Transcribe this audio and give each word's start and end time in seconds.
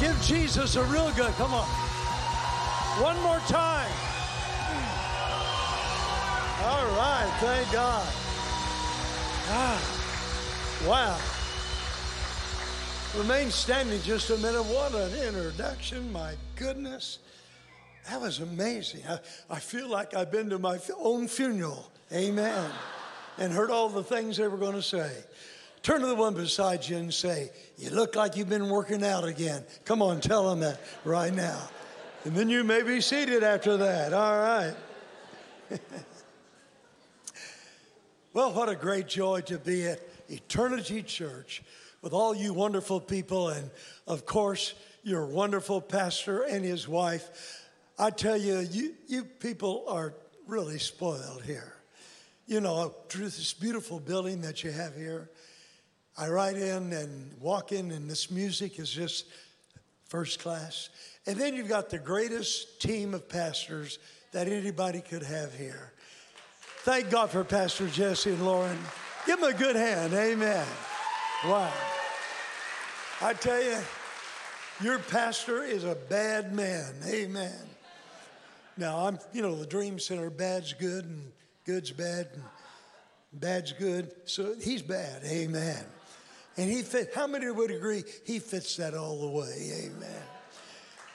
give 0.00 0.20
Jesus 0.22 0.76
a 0.76 0.84
real 0.84 1.10
good. 1.12 1.32
Come 1.34 1.54
on. 1.54 1.66
One 3.02 3.20
more 3.22 3.40
time. 3.40 3.90
All 6.62 6.86
right, 6.96 7.36
thank 7.40 7.72
God. 7.72 8.06
Ah, 9.50 9.78
wow. 10.86 11.18
Remain 13.20 13.50
standing 13.50 14.00
just 14.02 14.30
a 14.30 14.36
minute. 14.38 14.62
What 14.62 14.94
an 14.94 15.12
introduction, 15.14 16.10
my 16.12 16.34
goodness. 16.56 17.18
That 18.08 18.20
was 18.20 18.40
amazing. 18.40 19.02
I, 19.08 19.18
I 19.50 19.58
feel 19.60 19.88
like 19.88 20.14
I've 20.14 20.32
been 20.32 20.50
to 20.50 20.58
my 20.58 20.78
own 20.98 21.28
funeral. 21.28 21.90
Amen. 22.12 22.70
And 23.38 23.52
heard 23.52 23.70
all 23.70 23.88
the 23.88 24.02
things 24.02 24.36
they 24.36 24.48
were 24.48 24.56
going 24.56 24.74
to 24.74 24.82
say. 24.82 25.12
Turn 25.84 26.00
to 26.00 26.06
the 26.06 26.14
one 26.14 26.32
beside 26.32 26.88
you 26.88 26.96
and 26.96 27.12
say, 27.12 27.50
You 27.76 27.90
look 27.90 28.16
like 28.16 28.38
you've 28.38 28.48
been 28.48 28.70
working 28.70 29.04
out 29.04 29.24
again. 29.24 29.62
Come 29.84 30.00
on, 30.00 30.18
tell 30.18 30.48
them 30.48 30.60
that 30.60 30.80
right 31.04 31.32
now. 31.32 31.60
And 32.24 32.34
then 32.34 32.48
you 32.48 32.64
may 32.64 32.82
be 32.82 33.02
seated 33.02 33.42
after 33.42 33.76
that. 33.76 34.14
All 34.14 34.38
right. 34.38 34.74
well, 38.32 38.54
what 38.54 38.70
a 38.70 38.74
great 38.74 39.08
joy 39.08 39.42
to 39.42 39.58
be 39.58 39.84
at 39.84 40.00
Eternity 40.30 41.02
Church 41.02 41.62
with 42.00 42.14
all 42.14 42.34
you 42.34 42.54
wonderful 42.54 42.98
people, 42.98 43.50
and 43.50 43.70
of 44.06 44.24
course, 44.24 44.72
your 45.02 45.26
wonderful 45.26 45.82
pastor 45.82 46.44
and 46.44 46.64
his 46.64 46.88
wife. 46.88 47.68
I 47.98 48.08
tell 48.08 48.38
you, 48.38 48.60
you, 48.60 48.94
you 49.06 49.24
people 49.24 49.84
are 49.88 50.14
really 50.46 50.78
spoiled 50.78 51.42
here. 51.44 51.74
You 52.46 52.62
know, 52.62 52.94
this 53.14 53.52
beautiful 53.52 54.00
building 54.00 54.40
that 54.42 54.64
you 54.64 54.70
have 54.70 54.96
here, 54.96 55.28
I 56.16 56.28
ride 56.28 56.56
in 56.56 56.92
and 56.92 57.30
walk 57.40 57.72
in, 57.72 57.90
and 57.90 58.08
this 58.08 58.30
music 58.30 58.78
is 58.78 58.90
just 58.90 59.26
first 60.08 60.38
class. 60.38 60.90
And 61.26 61.36
then 61.36 61.54
you've 61.54 61.68
got 61.68 61.90
the 61.90 61.98
greatest 61.98 62.80
team 62.80 63.14
of 63.14 63.28
pastors 63.28 63.98
that 64.32 64.46
anybody 64.46 65.00
could 65.00 65.22
have 65.22 65.54
here. 65.54 65.92
Thank 66.82 67.10
God 67.10 67.30
for 67.30 67.42
Pastor 67.44 67.88
Jesse 67.88 68.30
and 68.30 68.44
Lauren. 68.44 68.78
Give 69.26 69.40
them 69.40 69.48
a 69.48 69.56
good 69.56 69.74
hand. 69.74 70.12
Amen. 70.12 70.66
Wow. 71.44 71.72
I 73.20 73.32
tell 73.32 73.62
you, 73.62 73.78
your 74.82 74.98
pastor 74.98 75.62
is 75.64 75.84
a 75.84 75.94
bad 75.94 76.52
man. 76.52 76.94
Amen. 77.06 77.54
Now, 78.76 79.06
I'm, 79.06 79.18
you 79.32 79.40
know, 79.40 79.56
the 79.56 79.66
Dream 79.66 79.98
Center, 79.98 80.30
bad's 80.30 80.74
good 80.74 81.04
and 81.04 81.32
good's 81.64 81.90
bad 81.90 82.28
and 82.34 82.42
bad's 83.32 83.72
good. 83.72 84.12
So 84.26 84.54
he's 84.60 84.82
bad. 84.82 85.22
Amen. 85.24 85.84
And 86.56 86.70
he 86.70 86.82
fit, 86.82 87.12
how 87.14 87.26
many 87.26 87.50
would 87.50 87.70
agree 87.70 88.04
he 88.24 88.38
fits 88.38 88.76
that 88.76 88.94
all 88.94 89.20
the 89.20 89.28
way? 89.28 89.86
Amen. 89.86 90.22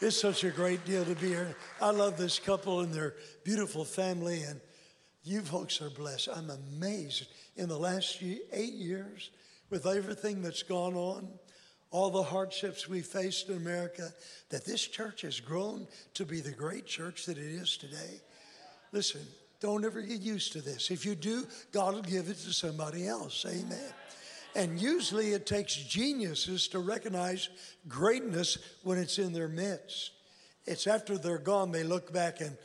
It's 0.01 0.19
such 0.19 0.43
a 0.43 0.49
great 0.49 0.85
deal 0.85 1.03
to 1.05 1.15
be 1.15 1.27
here. 1.27 1.55
I 1.81 1.91
love 1.91 2.17
this 2.17 2.39
couple 2.39 2.81
and 2.81 2.93
their 2.93 3.15
beautiful 3.43 3.83
family, 3.83 4.43
and 4.43 4.61
you 5.23 5.41
folks 5.41 5.81
are 5.81 5.89
blessed. 5.89 6.29
I'm 6.33 6.49
amazed 6.49 7.27
in 7.57 7.67
the 7.67 7.77
last 7.77 8.21
eight 8.21 8.73
years 8.73 9.29
with 9.69 9.85
everything 9.85 10.41
that's 10.41 10.63
gone 10.63 10.95
on, 10.95 11.27
all 11.91 12.09
the 12.09 12.23
hardships 12.23 12.87
we 12.87 13.01
faced 13.01 13.49
in 13.49 13.57
America, 13.57 14.09
that 14.49 14.65
this 14.65 14.87
church 14.87 15.21
has 15.21 15.39
grown 15.39 15.87
to 16.13 16.25
be 16.25 16.39
the 16.39 16.51
great 16.51 16.85
church 16.85 17.25
that 17.25 17.37
it 17.37 17.43
is 17.43 17.77
today. 17.77 18.21
Listen, 18.91 19.21
don't 19.59 19.83
ever 19.83 20.01
get 20.01 20.21
used 20.21 20.53
to 20.53 20.61
this. 20.61 20.91
If 20.91 21.05
you 21.05 21.15
do, 21.15 21.45
God 21.71 21.93
will 21.93 22.01
give 22.01 22.29
it 22.29 22.37
to 22.37 22.53
somebody 22.53 23.07
else. 23.07 23.45
Amen. 23.45 23.93
And 24.55 24.79
usually 24.79 25.33
it 25.33 25.45
takes 25.45 25.75
geniuses 25.75 26.67
to 26.69 26.79
recognize 26.79 27.49
greatness 27.87 28.57
when 28.83 28.97
it's 28.97 29.19
in 29.19 29.33
their 29.33 29.47
midst. 29.47 30.11
It's 30.65 30.87
after 30.87 31.17
they're 31.17 31.37
gone, 31.37 31.71
they 31.71 31.83
look 31.83 32.11
back 32.11 32.41
and, 32.41 32.57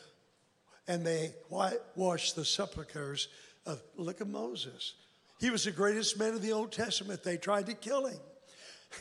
and 0.88 1.06
they 1.06 1.34
wash 1.48 2.32
the 2.32 2.44
sepulchres 2.44 3.28
of, 3.66 3.82
look 3.96 4.20
at 4.20 4.28
Moses. 4.28 4.94
He 5.40 5.50
was 5.50 5.64
the 5.64 5.70
greatest 5.70 6.18
man 6.18 6.34
of 6.34 6.42
the 6.42 6.52
Old 6.52 6.72
Testament. 6.72 7.22
They 7.22 7.36
tried 7.36 7.66
to 7.66 7.74
kill 7.74 8.06
him. 8.06 8.20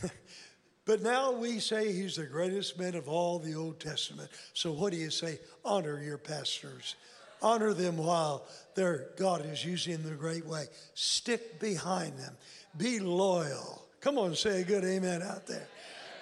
but 0.84 1.02
now 1.02 1.32
we 1.32 1.58
say 1.58 1.92
he's 1.92 2.16
the 2.16 2.26
greatest 2.26 2.78
man 2.78 2.94
of 2.94 3.08
all 3.08 3.38
the 3.38 3.54
Old 3.54 3.80
Testament. 3.80 4.30
So 4.52 4.72
what 4.72 4.92
do 4.92 4.98
you 4.98 5.10
say? 5.10 5.38
Honor 5.64 6.02
your 6.02 6.18
pastors. 6.18 6.96
Honor 7.44 7.74
them 7.74 7.98
while 7.98 8.46
their 8.74 9.08
God 9.18 9.44
is 9.44 9.62
using 9.62 9.98
them 9.98 10.06
in 10.06 10.14
a 10.14 10.16
great 10.16 10.46
way. 10.46 10.64
Stick 10.94 11.60
behind 11.60 12.18
them. 12.18 12.34
Be 12.78 13.00
loyal. 13.00 13.84
Come 14.00 14.16
on, 14.16 14.34
say 14.34 14.62
a 14.62 14.64
good 14.64 14.82
amen 14.82 15.22
out 15.22 15.46
there. 15.46 15.68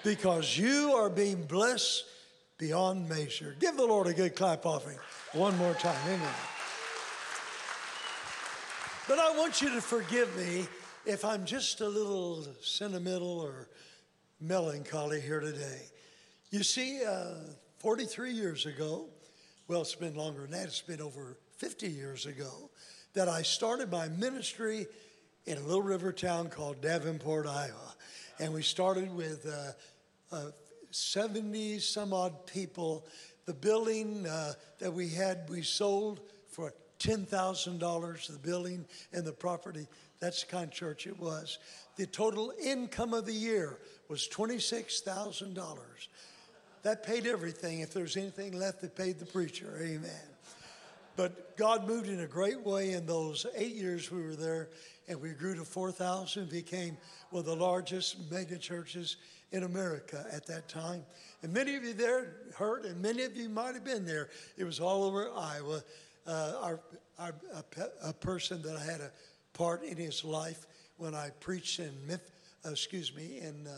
Because 0.02 0.58
you 0.58 0.94
are 0.96 1.08
being 1.08 1.44
blessed 1.44 2.04
beyond 2.58 3.08
measure. 3.08 3.54
Give 3.60 3.76
the 3.76 3.86
Lord 3.86 4.08
a 4.08 4.12
good 4.12 4.34
clap 4.34 4.66
offering 4.66 4.98
one 5.32 5.56
more 5.58 5.74
time. 5.74 5.96
Amen. 6.08 6.34
But 9.06 9.20
I 9.20 9.38
want 9.38 9.62
you 9.62 9.70
to 9.70 9.80
forgive 9.80 10.36
me 10.36 10.66
if 11.06 11.24
I'm 11.24 11.44
just 11.44 11.80
a 11.82 11.88
little 11.88 12.44
sentimental 12.62 13.40
or 13.40 13.68
melancholy 14.40 15.20
here 15.20 15.40
today. 15.40 15.82
You 16.50 16.64
see, 16.64 17.04
uh, 17.04 17.34
43 17.78 18.32
years 18.32 18.66
ago, 18.66 19.08
well, 19.72 19.80
it's 19.80 19.94
been 19.94 20.14
longer 20.14 20.42
than 20.42 20.50
that, 20.50 20.66
it's 20.66 20.82
been 20.82 21.00
over 21.00 21.38
50 21.56 21.88
years 21.88 22.26
ago, 22.26 22.68
that 23.14 23.26
I 23.26 23.40
started 23.40 23.90
my 23.90 24.06
ministry 24.06 24.86
in 25.46 25.56
a 25.56 25.60
little 25.62 25.80
river 25.80 26.12
town 26.12 26.50
called 26.50 26.82
Davenport, 26.82 27.46
Iowa. 27.46 27.94
And 28.38 28.52
we 28.52 28.60
started 28.60 29.10
with 29.16 29.46
uh, 29.46 30.36
uh, 30.36 30.50
70 30.90 31.78
some 31.78 32.12
odd 32.12 32.46
people. 32.46 33.06
The 33.46 33.54
building 33.54 34.26
uh, 34.26 34.52
that 34.78 34.92
we 34.92 35.08
had, 35.08 35.48
we 35.48 35.62
sold 35.62 36.20
for 36.50 36.74
$10,000, 36.98 38.26
the 38.26 38.38
building 38.40 38.84
and 39.14 39.24
the 39.24 39.32
property. 39.32 39.86
That's 40.20 40.44
the 40.44 40.52
kind 40.52 40.64
of 40.64 40.72
church 40.72 41.06
it 41.06 41.18
was. 41.18 41.58
The 41.96 42.04
total 42.04 42.52
income 42.62 43.14
of 43.14 43.24
the 43.24 43.32
year 43.32 43.78
was 44.10 44.28
$26,000. 44.28 45.78
That 46.82 47.04
paid 47.04 47.26
everything. 47.26 47.80
If 47.80 47.94
there's 47.94 48.16
anything 48.16 48.58
left, 48.58 48.82
it 48.82 48.96
paid 48.96 49.18
the 49.18 49.26
preacher. 49.26 49.78
Amen. 49.80 50.10
But 51.14 51.56
God 51.56 51.86
moved 51.86 52.08
in 52.08 52.20
a 52.20 52.26
great 52.26 52.60
way 52.60 52.92
in 52.92 53.06
those 53.06 53.46
eight 53.54 53.74
years 53.74 54.10
we 54.10 54.22
were 54.22 54.34
there 54.34 54.68
and 55.08 55.20
we 55.20 55.30
grew 55.30 55.54
to 55.54 55.64
4,000, 55.64 56.48
became 56.48 56.96
one 57.30 57.40
of 57.40 57.46
the 57.46 57.56
largest 57.56 58.30
mega 58.30 58.56
churches 58.56 59.16
in 59.50 59.64
America 59.64 60.24
at 60.32 60.46
that 60.46 60.68
time. 60.68 61.04
And 61.42 61.52
many 61.52 61.74
of 61.74 61.84
you 61.84 61.92
there 61.92 62.36
heard, 62.56 62.84
and 62.84 63.00
many 63.02 63.24
of 63.24 63.36
you 63.36 63.48
might 63.48 63.74
have 63.74 63.84
been 63.84 64.06
there. 64.06 64.30
It 64.56 64.64
was 64.64 64.80
all 64.80 65.04
over 65.04 65.30
Iowa. 65.36 65.82
Uh, 66.26 66.52
our, 66.62 66.80
our, 67.18 67.34
a, 67.54 68.08
a, 68.10 68.12
person 68.12 68.62
that 68.62 68.76
I 68.76 68.84
had 68.84 69.00
a 69.00 69.10
part 69.54 69.82
in 69.82 69.96
his 69.96 70.24
life 70.24 70.66
when 70.96 71.16
I 71.16 71.30
preached 71.40 71.80
in, 71.80 71.92
uh, 72.10 72.70
excuse 72.70 73.14
me, 73.14 73.40
in, 73.40 73.66
uh, 73.66 73.72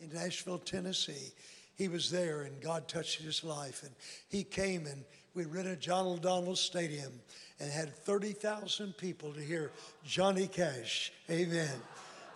in 0.00 0.12
Nashville, 0.12 0.58
Tennessee. 0.58 1.32
He 1.80 1.88
was 1.88 2.10
there, 2.10 2.42
and 2.42 2.60
God 2.60 2.88
touched 2.88 3.22
his 3.22 3.42
life. 3.42 3.84
And 3.84 3.92
he 4.28 4.44
came, 4.44 4.84
and 4.84 5.02
we 5.32 5.46
rented 5.46 5.80
John 5.80 6.04
O'Donnell 6.04 6.54
Stadium 6.54 7.10
and 7.58 7.72
had 7.72 7.96
30,000 7.96 8.94
people 8.98 9.32
to 9.32 9.40
hear 9.40 9.70
Johnny 10.04 10.46
Cash. 10.46 11.10
Amen. 11.30 11.72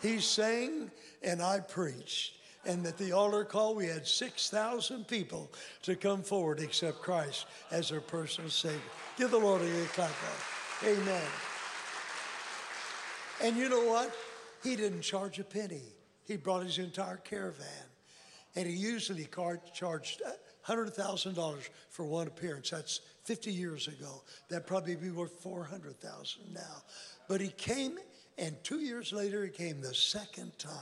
He 0.01 0.19
sang 0.21 0.91
and 1.23 1.43
I 1.43 1.61
preached. 1.61 2.37
And 2.65 2.87
at 2.87 2.97
the 2.97 3.13
altar 3.13 3.45
call, 3.45 3.75
we 3.75 3.87
had 3.87 4.07
6,000 4.07 5.07
people 5.07 5.53
to 5.83 5.95
come 5.95 6.23
forward 6.23 6.59
accept 6.59 7.03
Christ 7.03 7.45
as 7.71 7.91
their 7.91 8.01
personal 8.01 8.49
Savior. 8.49 8.81
Give 9.19 9.31
the 9.31 9.37
Lord 9.37 9.61
a 9.61 9.85
clap. 9.89 10.11
Amen. 10.83 11.23
And 13.43 13.59
you 13.59 13.69
know 13.69 13.85
what? 13.85 14.11
He 14.63 14.75
didn't 14.75 15.03
charge 15.03 15.39
a 15.39 15.45
penny. 15.45 15.83
He 16.25 16.39
brought 16.39 16.65
his 16.65 16.79
entire 16.79 17.19
caravan. 17.19 17.91
And 18.57 18.67
he 18.67 18.75
usually 18.75 19.29
charged 19.73 20.23
uh, 20.27 20.31
$100,000 20.67 21.69
for 21.91 22.05
one 22.05 22.27
appearance. 22.27 22.71
That's 22.71 23.01
50 23.25 23.53
years 23.53 23.89
ago. 23.89 24.23
That'd 24.49 24.67
probably 24.67 24.97
be 24.97 25.11
worth 25.11 25.41
400,000 25.41 26.55
now. 26.55 26.83
But 27.29 27.41
he 27.41 27.49
came, 27.49 27.99
and 28.39 28.57
two 28.63 28.81
years 28.81 29.13
later, 29.13 29.45
he 29.45 29.51
came 29.51 29.81
the 29.81 29.95
second 29.95 30.59
time. 30.59 30.73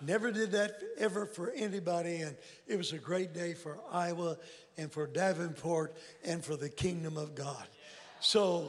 Never 0.00 0.30
did 0.30 0.52
that 0.52 0.80
ever 0.98 1.26
for 1.26 1.50
anybody, 1.50 2.20
and 2.20 2.36
it 2.68 2.76
was 2.76 2.92
a 2.92 2.98
great 2.98 3.34
day 3.34 3.54
for 3.54 3.78
Iowa 3.90 4.36
and 4.76 4.92
for 4.92 5.06
Davenport 5.08 5.96
and 6.24 6.44
for 6.44 6.56
the 6.56 6.68
kingdom 6.68 7.16
of 7.16 7.34
God. 7.34 7.66
So 8.20 8.68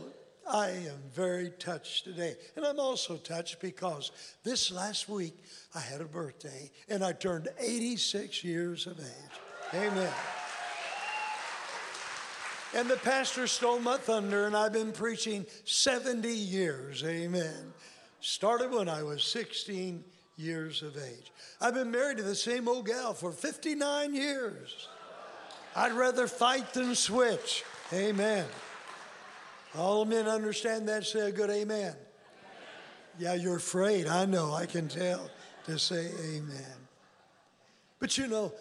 I 0.50 0.70
am 0.70 1.00
very 1.14 1.52
touched 1.52 2.06
today. 2.06 2.36
And 2.56 2.66
I'm 2.66 2.80
also 2.80 3.18
touched 3.18 3.60
because 3.60 4.12
this 4.44 4.72
last 4.72 5.08
week 5.08 5.38
I 5.76 5.80
had 5.80 6.02
a 6.02 6.06
birthday 6.06 6.72
and 6.88 7.04
I 7.04 7.14
turned 7.14 7.50
86 7.60 8.44
years 8.44 8.88
of 8.88 9.00
age. 9.00 9.74
Amen. 9.74 10.14
And 12.76 12.88
the 12.88 12.98
pastor 12.98 13.48
stole 13.48 13.80
my 13.80 13.98
thunder, 13.98 14.46
and 14.46 14.56
I've 14.56 14.74
been 14.74 14.92
preaching 14.92 15.46
70 15.66 16.30
years. 16.30 17.04
Amen. 17.04 17.74
Started 18.22 18.72
when 18.72 18.88
I 18.88 19.02
was 19.02 19.24
16 19.24 20.04
years 20.38 20.84
of 20.84 20.96
age. 20.96 21.32
I've 21.60 21.74
been 21.74 21.90
married 21.90 22.18
to 22.18 22.24
the 22.24 22.36
same 22.36 22.68
old 22.68 22.86
gal 22.86 23.14
for 23.14 23.32
59 23.32 24.14
years. 24.14 24.88
I'd 25.76 25.94
rather 25.94 26.28
fight 26.28 26.74
than 26.74 26.94
switch. 26.94 27.64
Amen. 27.92 28.46
All 29.78 30.06
men 30.06 30.28
understand 30.28 30.88
that. 30.90 31.06
Say 31.06 31.30
a 31.30 31.32
good 31.32 31.50
amen. 31.50 31.96
Yeah, 33.18 33.36
you're 33.36 33.58
afraid. 33.58 34.08
I 34.08 34.26
know. 34.26 34.54
I 34.54 34.66
can 34.66 34.88
tell 34.88 35.30
to 35.66 35.78
say 35.78 36.10
amen. 36.34 36.76
But 38.00 38.18
you 38.18 38.28
know, 38.28 38.54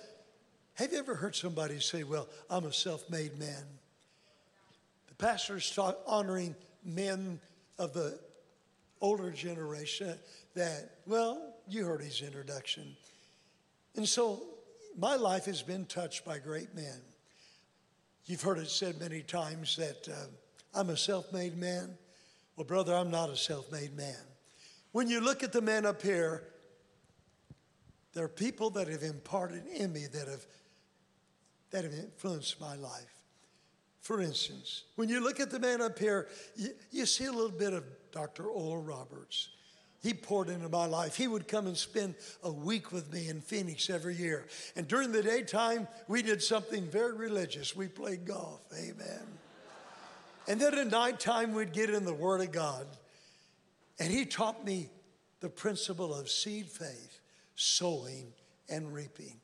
have 0.74 0.92
you 0.92 0.98
ever 0.98 1.14
heard 1.14 1.34
somebody 1.34 1.80
say, 1.80 2.02
Well, 2.02 2.28
I'm 2.50 2.64
a 2.64 2.72
self 2.72 3.08
made 3.08 3.38
man? 3.38 3.64
The 5.08 5.14
pastor's 5.14 5.70
talk, 5.74 5.98
honoring 6.06 6.54
men 6.84 7.40
of 7.78 7.94
the 7.94 8.18
older 9.00 9.30
generation 9.30 10.18
that, 10.54 10.90
well, 11.06 11.54
you 11.68 11.84
heard 11.84 12.02
his 12.02 12.20
introduction. 12.20 12.96
And 13.96 14.08
so 14.08 14.42
my 14.96 15.14
life 15.14 15.44
has 15.46 15.62
been 15.62 15.86
touched 15.86 16.24
by 16.24 16.38
great 16.38 16.74
men. 16.74 17.00
You've 18.26 18.42
heard 18.42 18.58
it 18.58 18.68
said 18.68 19.00
many 19.00 19.22
times 19.22 19.76
that 19.76 20.08
uh, 20.08 20.26
I'm 20.74 20.90
a 20.90 20.96
self 20.96 21.32
made 21.32 21.56
man. 21.56 21.96
Well, 22.56 22.66
brother, 22.66 22.94
I'm 22.94 23.10
not 23.10 23.30
a 23.30 23.36
self 23.36 23.70
made 23.70 23.96
man. 23.96 24.16
When 24.92 25.08
you 25.08 25.20
look 25.20 25.42
at 25.42 25.52
the 25.52 25.60
men 25.60 25.86
up 25.86 26.02
here, 26.02 26.44
there 28.14 28.24
are 28.24 28.28
people 28.28 28.70
that 28.70 28.88
have 28.88 29.02
imparted 29.02 29.66
in 29.66 29.92
me 29.92 30.06
that 30.12 30.26
have, 30.26 30.44
that 31.70 31.84
have 31.84 31.92
influenced 31.92 32.60
my 32.60 32.74
life. 32.74 33.14
For 34.00 34.20
instance, 34.20 34.84
when 34.96 35.08
you 35.08 35.22
look 35.22 35.38
at 35.38 35.50
the 35.50 35.58
man 35.58 35.82
up 35.82 35.98
here, 35.98 36.28
you, 36.56 36.70
you 36.90 37.06
see 37.06 37.26
a 37.26 37.32
little 37.32 37.50
bit 37.50 37.74
of 37.74 37.84
Dr. 38.10 38.46
Oral 38.46 38.82
Roberts. 38.82 39.50
He 40.02 40.14
poured 40.14 40.48
into 40.48 40.68
my 40.68 40.86
life. 40.86 41.16
He 41.16 41.26
would 41.26 41.48
come 41.48 41.66
and 41.66 41.76
spend 41.76 42.14
a 42.42 42.50
week 42.50 42.92
with 42.92 43.12
me 43.12 43.28
in 43.28 43.40
Phoenix 43.40 43.90
every 43.90 44.14
year. 44.14 44.46
And 44.76 44.86
during 44.86 45.12
the 45.12 45.22
daytime, 45.22 45.88
we 46.06 46.22
did 46.22 46.42
something 46.42 46.84
very 46.86 47.14
religious. 47.14 47.76
We 47.76 47.88
played 47.88 48.24
golf. 48.24 48.60
Amen. 48.72 49.26
And 50.48 50.58
then 50.58 50.78
at 50.78 50.90
nighttime, 50.90 51.52
we'd 51.52 51.74
get 51.74 51.90
in 51.90 52.06
the 52.06 52.14
Word 52.14 52.40
of 52.40 52.50
God. 52.50 52.86
And 54.00 54.10
he 54.10 54.24
taught 54.24 54.64
me 54.64 54.88
the 55.40 55.50
principle 55.50 56.14
of 56.14 56.30
seed 56.30 56.66
faith, 56.66 57.20
sowing, 57.54 58.32
and 58.70 58.92
reaping. 58.92 59.40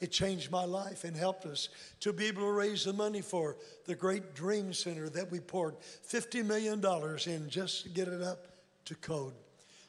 It 0.00 0.12
changed 0.12 0.52
my 0.52 0.64
life 0.64 1.02
and 1.02 1.16
helped 1.16 1.46
us 1.46 1.68
to 2.00 2.12
be 2.12 2.26
able 2.26 2.42
to 2.42 2.52
raise 2.52 2.84
the 2.84 2.92
money 2.92 3.22
for 3.22 3.56
the 3.86 3.94
great 3.94 4.34
Dream 4.34 4.72
Center 4.72 5.08
that 5.08 5.30
we 5.32 5.40
poured 5.40 5.74
$50 6.08 6.44
million 6.44 6.84
in 7.26 7.50
just 7.50 7.82
to 7.82 7.88
get 7.88 8.06
it 8.06 8.22
up 8.22 8.46
to 8.84 8.94
code. 8.94 9.32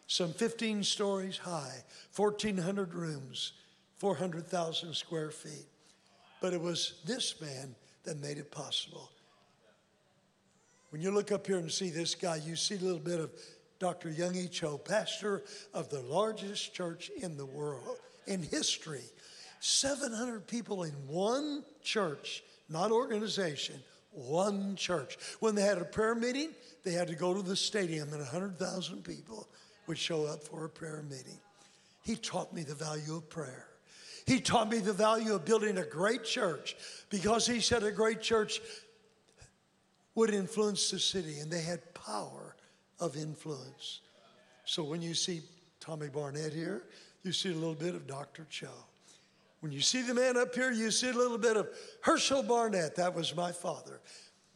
Some 0.07 0.33
15 0.33 0.83
stories 0.83 1.37
high, 1.37 1.83
1,400 2.15 2.95
rooms, 2.95 3.51
400,000 3.97 4.95
square 4.95 5.29
feet. 5.29 5.67
But 6.41 6.53
it 6.53 6.61
was 6.61 7.01
this 7.05 7.39
man 7.41 7.75
that 8.05 8.17
made 8.17 8.37
it 8.37 8.49
possible. 8.49 9.11
When 10.89 11.01
you 11.01 11.11
look 11.11 11.31
up 11.31 11.47
here 11.47 11.57
and 11.57 11.71
see 11.71 11.89
this 11.89 12.15
guy, 12.15 12.37
you 12.37 12.55
see 12.55 12.75
a 12.75 12.79
little 12.79 12.99
bit 12.99 13.19
of 13.19 13.31
Dr. 13.79 14.09
Young 14.09 14.35
E. 14.35 14.47
Cho, 14.47 14.77
pastor 14.77 15.43
of 15.73 15.89
the 15.89 16.01
largest 16.01 16.73
church 16.73 17.11
in 17.21 17.37
the 17.37 17.45
world, 17.45 17.97
in 18.25 18.41
history. 18.41 19.03
700 19.59 20.47
people 20.47 20.83
in 20.83 20.93
one 21.07 21.63
church, 21.83 22.43
not 22.69 22.91
organization, 22.91 23.75
one 24.11 24.75
church. 24.75 25.17
When 25.39 25.55
they 25.55 25.63
had 25.63 25.77
a 25.77 25.85
prayer 25.85 26.15
meeting, 26.15 26.51
they 26.83 26.93
had 26.93 27.07
to 27.07 27.15
go 27.15 27.33
to 27.33 27.41
the 27.41 27.55
stadium 27.55 28.09
and 28.13 28.19
100,000 28.19 29.03
people 29.03 29.47
would 29.87 29.97
show 29.97 30.25
up 30.25 30.43
for 30.43 30.65
a 30.65 30.69
prayer 30.69 31.03
meeting. 31.09 31.39
He 32.03 32.15
taught 32.15 32.53
me 32.53 32.63
the 32.63 32.75
value 32.75 33.15
of 33.15 33.29
prayer. 33.29 33.67
He 34.25 34.41
taught 34.41 34.69
me 34.69 34.79
the 34.79 34.93
value 34.93 35.35
of 35.35 35.45
building 35.45 35.77
a 35.77 35.85
great 35.85 36.23
church 36.23 36.75
because 37.09 37.47
he 37.47 37.61
said 37.61 37.83
a 37.83 37.91
great 37.91 38.21
church 38.21 38.59
would 40.17 40.33
influence 40.33 40.89
the 40.89 40.97
city 40.97 41.37
and 41.41 41.51
they 41.51 41.61
had 41.61 41.93
power 41.93 42.55
of 42.99 43.15
influence. 43.15 44.01
So 44.65 44.83
when 44.83 44.99
you 44.99 45.13
see 45.13 45.41
Tommy 45.79 46.07
Barnett 46.07 46.53
here, 46.53 46.81
you 47.21 47.31
see 47.31 47.51
a 47.51 47.55
little 47.55 47.75
bit 47.75 47.93
of 47.93 48.07
Dr. 48.07 48.47
Cho. 48.49 48.71
When 49.59 49.71
you 49.71 49.79
see 49.79 50.01
the 50.01 50.15
man 50.15 50.35
up 50.35 50.55
here, 50.55 50.71
you 50.71 50.89
see 50.89 51.09
a 51.09 51.13
little 51.13 51.37
bit 51.37 51.55
of 51.55 51.69
Herschel 52.01 52.41
Barnett. 52.41 52.95
That 52.95 53.13
was 53.13 53.35
my 53.35 53.51
father. 53.51 54.01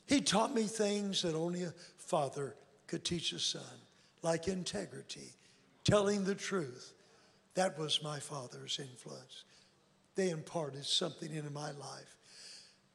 He 0.08 0.20
taught 0.20 0.52
me 0.52 0.64
things 0.64 1.22
that 1.22 1.36
only 1.36 1.62
a 1.62 1.74
father 1.98 2.56
could 2.88 3.06
teach 3.06 3.32
a 3.32 3.40
son, 3.40 3.62
like 4.24 4.48
integrity, 4.48 5.30
telling 5.84 6.24
the 6.24 6.34
truth. 6.34 6.94
That 7.54 7.78
was 7.78 8.02
my 8.02 8.20
father's 8.20 8.80
influence. 8.82 9.44
They 10.16 10.32
imparted 10.32 10.86
something 10.86 11.32
into 11.32 11.52
my 11.52 11.70
life. 11.70 12.18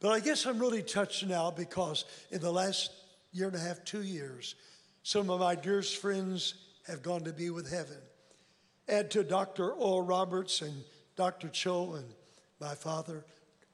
But 0.01 0.11
I 0.11 0.21
guess 0.21 0.47
I'm 0.47 0.59
really 0.59 0.83
touched 0.83 1.27
now 1.27 1.51
because 1.51 2.05
in 2.31 2.41
the 2.41 2.53
last 2.53 2.91
year 3.33 3.47
and 3.49 3.57
a 3.57 3.61
half, 3.61 3.85
two 3.85 4.03
years, 4.03 4.55
some 5.03 5.31
of 5.31 5.41
my 5.41 5.55
dearest 5.55 5.97
friends 5.97 6.55
have 6.87 7.03
gone 7.03 7.25
to 7.25 7.33
be 7.33 7.51
with 7.51 7.71
heaven. 7.71 7.99
Add 8.89 9.11
to 9.13 9.25
Dr. 9.25 9.73
Oral 9.73 10.03
Roberts 10.03 10.63
and 10.63 10.85
Dr. 11.17 11.49
Cho 11.49 11.95
and 11.95 12.07
my 12.61 12.75
father. 12.75 13.25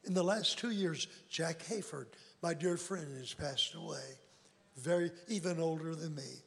In 0.04 0.14
the 0.14 0.22
last 0.22 0.58
two 0.58 0.70
years, 0.70 1.06
Jack 1.28 1.60
Hayford, 1.68 2.06
my 2.42 2.54
dear 2.54 2.76
friend, 2.76 3.16
has 3.18 3.34
passed 3.34 3.74
away, 3.74 4.02
very 4.76 5.10
even 5.28 5.60
older 5.60 5.94
than 5.94 6.14
me. 6.14 6.42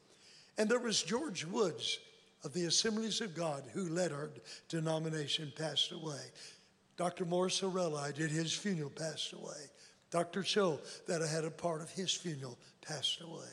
And 0.57 0.69
there 0.69 0.79
was 0.79 1.03
George 1.03 1.45
Woods 1.45 1.99
of 2.43 2.53
the 2.53 2.65
Assemblies 2.65 3.21
of 3.21 3.35
God, 3.35 3.63
who 3.73 3.89
led 3.89 4.11
our 4.11 4.29
denomination, 4.69 5.51
passed 5.57 5.91
away. 5.91 6.21
Dr. 6.97 7.25
Morris 7.25 7.61
Cerullo, 7.61 7.99
I 7.99 8.11
did 8.11 8.31
his 8.31 8.53
funeral, 8.53 8.89
passed 8.89 9.33
away. 9.33 9.69
Dr. 10.11 10.43
Cho, 10.43 10.79
that 11.07 11.21
I 11.21 11.27
had 11.27 11.43
a 11.43 11.51
part 11.51 11.81
of 11.81 11.89
his 11.89 12.13
funeral, 12.13 12.57
passed 12.81 13.21
away. 13.21 13.51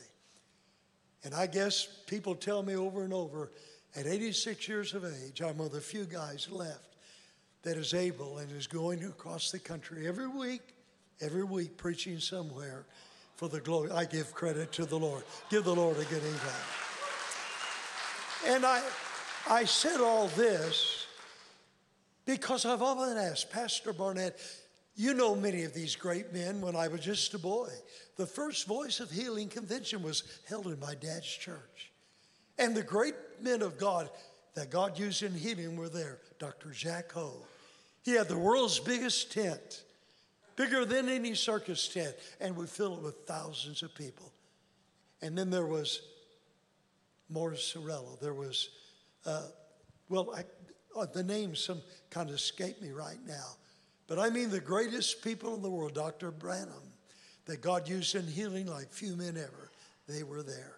And 1.23 1.33
I 1.33 1.47
guess 1.47 1.87
people 2.07 2.35
tell 2.35 2.63
me 2.63 2.75
over 2.75 3.03
and 3.03 3.13
over, 3.13 3.51
at 3.95 4.07
86 4.07 4.67
years 4.67 4.93
of 4.93 5.05
age, 5.05 5.41
I'm 5.41 5.57
one 5.57 5.67
of 5.67 5.73
the 5.73 5.81
few 5.81 6.05
guys 6.05 6.47
left 6.49 6.95
that 7.63 7.77
is 7.77 7.93
able 7.93 8.39
and 8.39 8.51
is 8.51 8.67
going 8.67 9.03
across 9.03 9.51
the 9.51 9.59
country 9.59 10.07
every 10.07 10.27
week, 10.27 10.61
every 11.21 11.43
week 11.43 11.77
preaching 11.77 12.19
somewhere 12.19 12.85
for 13.35 13.47
the 13.47 13.59
glory. 13.59 13.91
I 13.91 14.05
give 14.05 14.33
credit 14.33 14.71
to 14.73 14.85
the 14.85 14.97
Lord. 14.97 15.23
Give 15.49 15.63
the 15.63 15.75
Lord 15.75 15.97
a 15.97 16.05
good 16.05 16.21
amen. 16.23 16.63
And 18.47 18.65
I, 18.65 18.81
I 19.49 19.63
said 19.65 20.01
all 20.01 20.27
this 20.29 21.02
because 22.25 22.65
I've 22.65 22.81
often 22.81 23.17
asked 23.17 23.51
Pastor 23.51 23.93
Barnett, 23.93 24.39
you 24.95 25.13
know 25.13 25.35
many 25.35 25.63
of 25.63 25.73
these 25.73 25.95
great 25.95 26.33
men 26.33 26.61
when 26.61 26.75
I 26.75 26.87
was 26.87 27.01
just 27.01 27.33
a 27.33 27.39
boy. 27.39 27.69
The 28.15 28.27
first 28.27 28.67
Voice 28.67 28.99
of 28.99 29.09
Healing 29.09 29.49
convention 29.49 30.03
was 30.03 30.23
held 30.47 30.67
in 30.67 30.79
my 30.79 30.95
dad's 30.95 31.27
church. 31.27 31.91
And 32.59 32.75
the 32.75 32.83
great 32.83 33.15
men 33.41 33.61
of 33.61 33.77
God 33.77 34.09
that 34.55 34.69
God 34.69 34.99
used 34.99 35.23
in 35.23 35.33
healing 35.33 35.75
were 35.75 35.89
there. 35.89 36.19
Dr. 36.37 36.69
Jack 36.69 37.09
Coe, 37.09 37.37
he 38.03 38.11
had 38.11 38.27
the 38.27 38.37
world's 38.37 38.79
biggest 38.79 39.31
tent, 39.31 39.83
bigger 40.55 40.85
than 40.85 41.09
any 41.09 41.33
circus 41.33 41.87
tent, 41.87 42.15
and 42.39 42.55
we 42.55 42.67
fill 42.67 42.93
it 42.95 43.01
with 43.01 43.15
thousands 43.25 43.81
of 43.81 43.95
people. 43.95 44.31
And 45.21 45.37
then 45.37 45.49
there 45.49 45.65
was 45.65 46.01
Morris 47.29 47.73
Cerullo. 47.75 48.19
There 48.19 48.33
was, 48.33 48.69
uh, 49.25 49.47
well, 50.09 50.35
I, 50.35 50.43
uh, 50.95 51.05
the 51.05 51.23
names 51.23 51.59
some 51.59 51.81
kind 52.09 52.29
of 52.29 52.35
escape 52.35 52.81
me 52.81 52.91
right 52.91 53.19
now. 53.27 53.55
But 54.07 54.19
I 54.19 54.29
mean 54.29 54.49
the 54.49 54.59
greatest 54.59 55.23
people 55.23 55.55
in 55.55 55.61
the 55.61 55.69
world, 55.69 55.93
Dr. 55.93 56.31
Branham, 56.31 56.93
that 57.45 57.61
God 57.61 57.87
used 57.87 58.15
in 58.15 58.27
healing 58.27 58.67
like 58.67 58.91
few 58.91 59.15
men 59.15 59.37
ever. 59.37 59.71
They 60.07 60.23
were 60.23 60.43
there. 60.43 60.77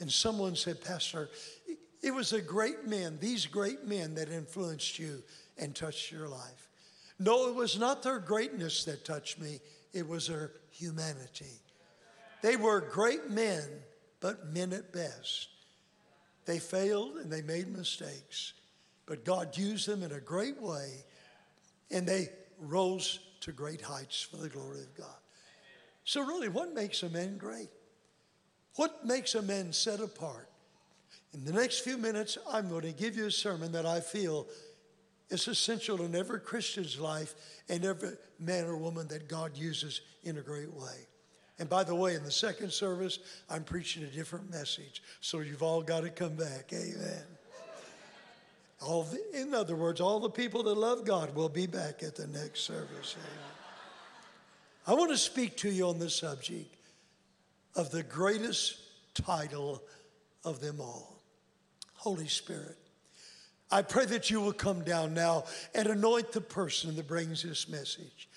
And 0.00 0.10
someone 0.10 0.56
said, 0.56 0.82
Pastor, 0.82 1.28
it 2.02 2.14
was 2.14 2.32
a 2.32 2.40
great 2.40 2.86
men, 2.86 3.18
these 3.20 3.46
great 3.46 3.86
men 3.86 4.14
that 4.14 4.30
influenced 4.30 4.98
you 4.98 5.22
and 5.58 5.74
touched 5.74 6.10
your 6.10 6.28
life. 6.28 6.68
No, 7.18 7.48
it 7.48 7.54
was 7.54 7.78
not 7.78 8.02
their 8.02 8.18
greatness 8.18 8.84
that 8.84 9.04
touched 9.04 9.38
me, 9.38 9.60
it 9.92 10.08
was 10.08 10.28
their 10.28 10.52
humanity. 10.70 11.60
They 12.42 12.56
were 12.56 12.80
great 12.80 13.28
men, 13.28 13.64
but 14.20 14.52
men 14.52 14.72
at 14.72 14.92
best. 14.92 15.48
They 16.46 16.58
failed 16.58 17.16
and 17.16 17.30
they 17.30 17.42
made 17.42 17.68
mistakes, 17.68 18.54
but 19.10 19.24
God 19.24 19.58
used 19.58 19.88
them 19.88 20.04
in 20.04 20.12
a 20.12 20.20
great 20.20 20.62
way, 20.62 21.04
and 21.90 22.06
they 22.06 22.28
rose 22.60 23.18
to 23.40 23.50
great 23.50 23.80
heights 23.80 24.22
for 24.22 24.36
the 24.36 24.48
glory 24.48 24.82
of 24.82 24.96
God. 24.96 25.16
So, 26.04 26.24
really, 26.24 26.48
what 26.48 26.72
makes 26.74 27.02
a 27.02 27.08
man 27.08 27.36
great? 27.36 27.70
What 28.76 29.04
makes 29.04 29.34
a 29.34 29.42
man 29.42 29.72
set 29.72 29.98
apart? 29.98 30.48
In 31.34 31.44
the 31.44 31.52
next 31.52 31.80
few 31.80 31.98
minutes, 31.98 32.38
I'm 32.48 32.68
going 32.68 32.82
to 32.82 32.92
give 32.92 33.16
you 33.16 33.26
a 33.26 33.32
sermon 33.32 33.72
that 33.72 33.84
I 33.84 33.98
feel 33.98 34.46
is 35.28 35.48
essential 35.48 36.02
in 36.02 36.14
every 36.14 36.38
Christian's 36.38 36.96
life 37.00 37.34
and 37.68 37.84
every 37.84 38.12
man 38.38 38.66
or 38.66 38.76
woman 38.76 39.08
that 39.08 39.26
God 39.26 39.56
uses 39.56 40.02
in 40.22 40.38
a 40.38 40.40
great 40.40 40.72
way. 40.72 41.08
And 41.58 41.68
by 41.68 41.82
the 41.82 41.96
way, 41.96 42.14
in 42.14 42.22
the 42.22 42.30
second 42.30 42.72
service, 42.72 43.18
I'm 43.50 43.64
preaching 43.64 44.04
a 44.04 44.06
different 44.06 44.52
message. 44.52 45.02
So 45.20 45.40
you've 45.40 45.64
all 45.64 45.82
got 45.82 46.02
to 46.02 46.10
come 46.10 46.36
back. 46.36 46.72
Amen. 46.72 47.24
All 48.80 49.04
the, 49.04 49.20
in 49.38 49.54
other 49.54 49.76
words, 49.76 50.00
all 50.00 50.20
the 50.20 50.30
people 50.30 50.62
that 50.64 50.74
love 50.74 51.04
God 51.04 51.34
will 51.34 51.48
be 51.48 51.66
back 51.66 52.02
at 52.02 52.16
the 52.16 52.26
next 52.26 52.60
service. 52.60 53.16
I 54.86 54.94
want 54.94 55.10
to 55.10 55.18
speak 55.18 55.56
to 55.58 55.70
you 55.70 55.88
on 55.88 55.98
the 55.98 56.08
subject 56.08 56.74
of 57.76 57.90
the 57.90 58.02
greatest 58.02 58.78
title 59.14 59.82
of 60.44 60.60
them 60.60 60.80
all 60.80 61.20
Holy 61.94 62.28
Spirit. 62.28 62.78
I 63.70 63.82
pray 63.82 64.06
that 64.06 64.30
you 64.30 64.40
will 64.40 64.52
come 64.52 64.82
down 64.82 65.14
now 65.14 65.44
and 65.74 65.86
anoint 65.86 66.32
the 66.32 66.40
person 66.40 66.96
that 66.96 67.06
brings 67.06 67.42
this 67.42 67.68
message. 67.68 68.28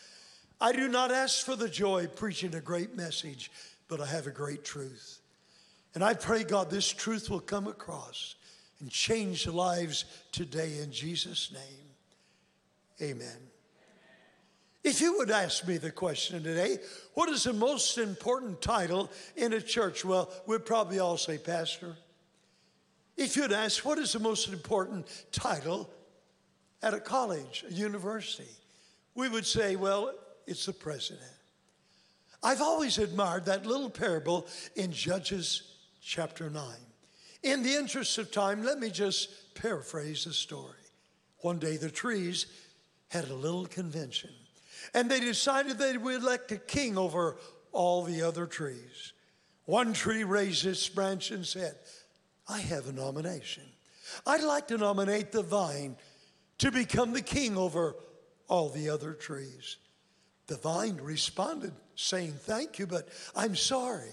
I 0.61 0.73
do 0.73 0.87
not 0.87 1.11
ask 1.11 1.45
for 1.45 1.55
the 1.55 1.69
joy 1.69 2.03
of 2.03 2.15
preaching 2.15 2.53
a 2.53 2.61
great 2.61 2.95
message, 2.95 3.49
but 3.87 3.99
I 3.99 4.05
have 4.05 4.27
a 4.27 4.31
great 4.31 4.63
truth. 4.63 5.19
And 5.95 6.03
I 6.03 6.13
pray, 6.13 6.43
God, 6.43 6.69
this 6.69 6.87
truth 6.87 7.29
will 7.29 7.39
come 7.39 7.67
across 7.67 8.35
and 8.83 8.91
change 8.91 9.47
lives 9.47 10.03
today 10.33 10.79
in 10.81 10.91
Jesus' 10.91 11.53
name. 11.53 11.87
Amen. 13.01 13.37
If 14.83 14.99
you 14.99 15.17
would 15.19 15.31
ask 15.31 15.65
me 15.65 15.77
the 15.77 15.89
question 15.89 16.43
today, 16.43 16.79
what 17.13 17.29
is 17.29 17.45
the 17.45 17.53
most 17.53 17.97
important 17.97 18.61
title 18.61 19.09
in 19.37 19.53
a 19.53 19.61
church? 19.61 20.03
Well, 20.03 20.29
we'd 20.47 20.65
probably 20.65 20.99
all 20.99 21.15
say 21.15 21.37
pastor. 21.37 21.95
If 23.15 23.37
you'd 23.37 23.53
ask, 23.53 23.85
what 23.85 23.99
is 23.99 24.11
the 24.11 24.19
most 24.19 24.49
important 24.49 25.07
title 25.31 25.89
at 26.81 26.93
a 26.93 26.99
college, 26.99 27.63
a 27.69 27.73
university? 27.73 28.51
We 29.15 29.29
would 29.29 29.45
say, 29.45 29.77
well, 29.77 30.11
it's 30.45 30.65
the 30.65 30.73
president. 30.73 31.23
I've 32.43 32.61
always 32.61 32.97
admired 32.97 33.45
that 33.45 33.65
little 33.65 33.89
parable 33.89 34.45
in 34.75 34.91
Judges 34.91 35.71
chapter 36.01 36.49
9. 36.49 36.65
In 37.43 37.61
the 37.61 37.75
interest 37.75 38.17
of 38.17 38.31
time, 38.31 38.63
let 38.63 38.79
me 38.79 38.89
just 38.89 39.53
paraphrase 39.55 40.25
the 40.25 40.33
story. 40.33 40.73
One 41.39 41.59
day, 41.59 41.77
the 41.77 41.91
trees 41.91 42.45
had 43.09 43.29
a 43.29 43.35
little 43.35 43.65
convention, 43.65 44.31
and 44.93 45.11
they 45.11 45.19
decided 45.19 45.77
they 45.77 45.97
would 45.97 46.23
elect 46.23 46.51
a 46.53 46.57
king 46.57 46.97
over 46.97 47.37
all 47.73 48.03
the 48.03 48.21
other 48.21 48.45
trees. 48.45 49.13
One 49.65 49.93
tree 49.93 50.23
raised 50.23 50.65
its 50.65 50.87
branch 50.87 51.31
and 51.31 51.45
said, 51.45 51.75
I 52.47 52.59
have 52.59 52.87
a 52.87 52.93
nomination. 52.93 53.63
I'd 54.25 54.43
like 54.43 54.67
to 54.69 54.77
nominate 54.77 55.31
the 55.31 55.43
vine 55.43 55.97
to 56.59 56.71
become 56.71 57.13
the 57.13 57.21
king 57.21 57.57
over 57.57 57.95
all 58.47 58.69
the 58.69 58.89
other 58.89 59.13
trees. 59.13 59.77
The 60.47 60.57
vine 60.57 60.97
responded, 61.01 61.73
saying, 61.95 62.33
Thank 62.33 62.79
you, 62.79 62.87
but 62.87 63.09
I'm 63.35 63.55
sorry. 63.55 64.11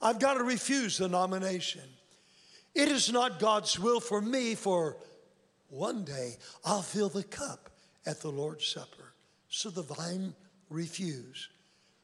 I've 0.00 0.18
got 0.18 0.34
to 0.34 0.44
refuse 0.44 0.98
the 0.98 1.08
nomination. 1.08 1.82
It 2.74 2.88
is 2.88 3.10
not 3.10 3.38
God's 3.38 3.78
will 3.78 4.00
for 4.00 4.20
me, 4.20 4.54
for 4.54 4.96
one 5.68 6.04
day 6.04 6.36
I'll 6.64 6.82
fill 6.82 7.08
the 7.08 7.24
cup 7.24 7.70
at 8.06 8.20
the 8.20 8.30
Lord's 8.30 8.66
Supper. 8.66 9.12
So 9.48 9.70
the 9.70 9.82
vine 9.82 10.34
refused. 10.70 11.48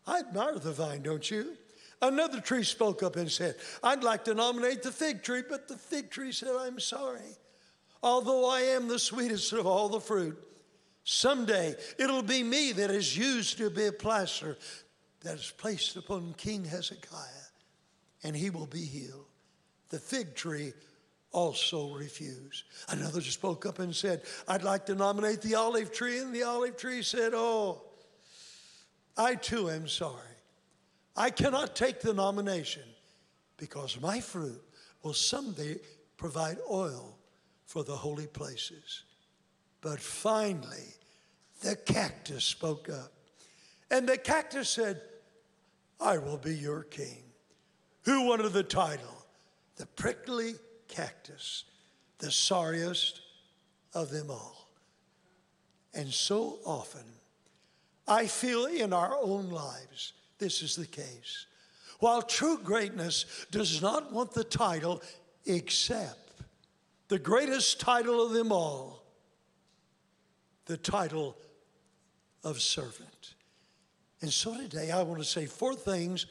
I 0.06 0.20
admire 0.20 0.58
the 0.58 0.72
vine, 0.72 1.02
don't 1.02 1.30
you? 1.30 1.56
Another 2.02 2.40
tree 2.40 2.64
spoke 2.64 3.02
up 3.02 3.16
and 3.16 3.30
said, 3.30 3.56
I'd 3.82 4.04
like 4.04 4.24
to 4.24 4.34
nominate 4.34 4.82
the 4.82 4.92
fig 4.92 5.22
tree, 5.22 5.42
but 5.48 5.68
the 5.68 5.78
fig 5.78 6.10
tree 6.10 6.32
said, 6.32 6.54
I'm 6.58 6.78
sorry. 6.78 7.38
Although 8.02 8.50
I 8.50 8.60
am 8.60 8.88
the 8.88 8.98
sweetest 8.98 9.52
of 9.54 9.66
all 9.66 9.88
the 9.88 10.00
fruit, 10.00 10.36
someday 11.04 11.74
it'll 11.98 12.22
be 12.22 12.42
me 12.42 12.72
that 12.72 12.90
is 12.90 13.16
used 13.16 13.56
to 13.58 13.70
be 13.70 13.86
a 13.86 13.92
plaster 13.92 14.58
that 15.22 15.36
is 15.36 15.52
placed 15.56 15.96
upon 15.96 16.34
King 16.36 16.64
Hezekiah 16.64 17.48
and 18.22 18.36
he 18.36 18.50
will 18.50 18.66
be 18.66 18.84
healed. 18.84 19.26
The 19.94 20.00
fig 20.00 20.34
tree 20.34 20.72
also 21.30 21.94
refused. 21.94 22.64
Another 22.88 23.20
spoke 23.20 23.64
up 23.64 23.78
and 23.78 23.94
said, 23.94 24.22
I'd 24.48 24.64
like 24.64 24.86
to 24.86 24.96
nominate 24.96 25.40
the 25.40 25.54
olive 25.54 25.92
tree. 25.92 26.18
And 26.18 26.34
the 26.34 26.42
olive 26.42 26.76
tree 26.76 27.00
said, 27.00 27.32
Oh, 27.32 27.80
I 29.16 29.36
too 29.36 29.70
am 29.70 29.86
sorry. 29.86 30.34
I 31.14 31.30
cannot 31.30 31.76
take 31.76 32.00
the 32.00 32.12
nomination 32.12 32.82
because 33.56 34.00
my 34.00 34.18
fruit 34.18 34.60
will 35.04 35.14
someday 35.14 35.76
provide 36.16 36.58
oil 36.68 37.16
for 37.64 37.84
the 37.84 37.94
holy 37.94 38.26
places. 38.26 39.04
But 39.80 40.00
finally, 40.00 40.88
the 41.60 41.76
cactus 41.76 42.44
spoke 42.44 42.88
up. 42.88 43.12
And 43.92 44.08
the 44.08 44.18
cactus 44.18 44.70
said, 44.70 45.00
I 46.00 46.18
will 46.18 46.38
be 46.38 46.56
your 46.56 46.82
king. 46.82 47.22
Who 48.02 48.26
wanted 48.26 48.52
the 48.54 48.64
title? 48.64 49.23
The 49.76 49.86
prickly 49.86 50.54
cactus, 50.88 51.64
the 52.18 52.30
sorriest 52.30 53.20
of 53.92 54.10
them 54.10 54.30
all. 54.30 54.68
And 55.94 56.12
so 56.12 56.58
often, 56.64 57.04
I 58.06 58.26
feel 58.26 58.66
in 58.66 58.92
our 58.92 59.16
own 59.16 59.50
lives, 59.50 60.12
this 60.38 60.62
is 60.62 60.76
the 60.76 60.86
case. 60.86 61.46
While 62.00 62.22
true 62.22 62.58
greatness 62.58 63.46
does 63.50 63.80
not 63.80 64.12
want 64.12 64.32
the 64.32 64.44
title 64.44 65.02
except 65.46 66.42
the 67.08 67.18
greatest 67.18 67.80
title 67.80 68.24
of 68.24 68.32
them 68.32 68.50
all, 68.50 69.04
the 70.66 70.76
title 70.76 71.36
of 72.42 72.60
servant. 72.60 73.34
And 74.20 74.32
so 74.32 74.56
today 74.56 74.90
I 74.90 75.02
want 75.02 75.20
to 75.20 75.24
say 75.24 75.46
four 75.46 75.74
things 75.74 76.26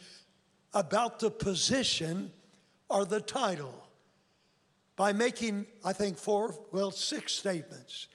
about 0.73 1.19
the 1.19 1.29
position 1.29 2.31
or 2.93 3.05
the 3.05 3.19
title 3.19 3.73
by 4.95 5.11
making, 5.11 5.65
I 5.83 5.93
think, 5.93 6.17
four, 6.17 6.55
well, 6.71 6.91
six 6.91 7.33
statements. 7.33 8.07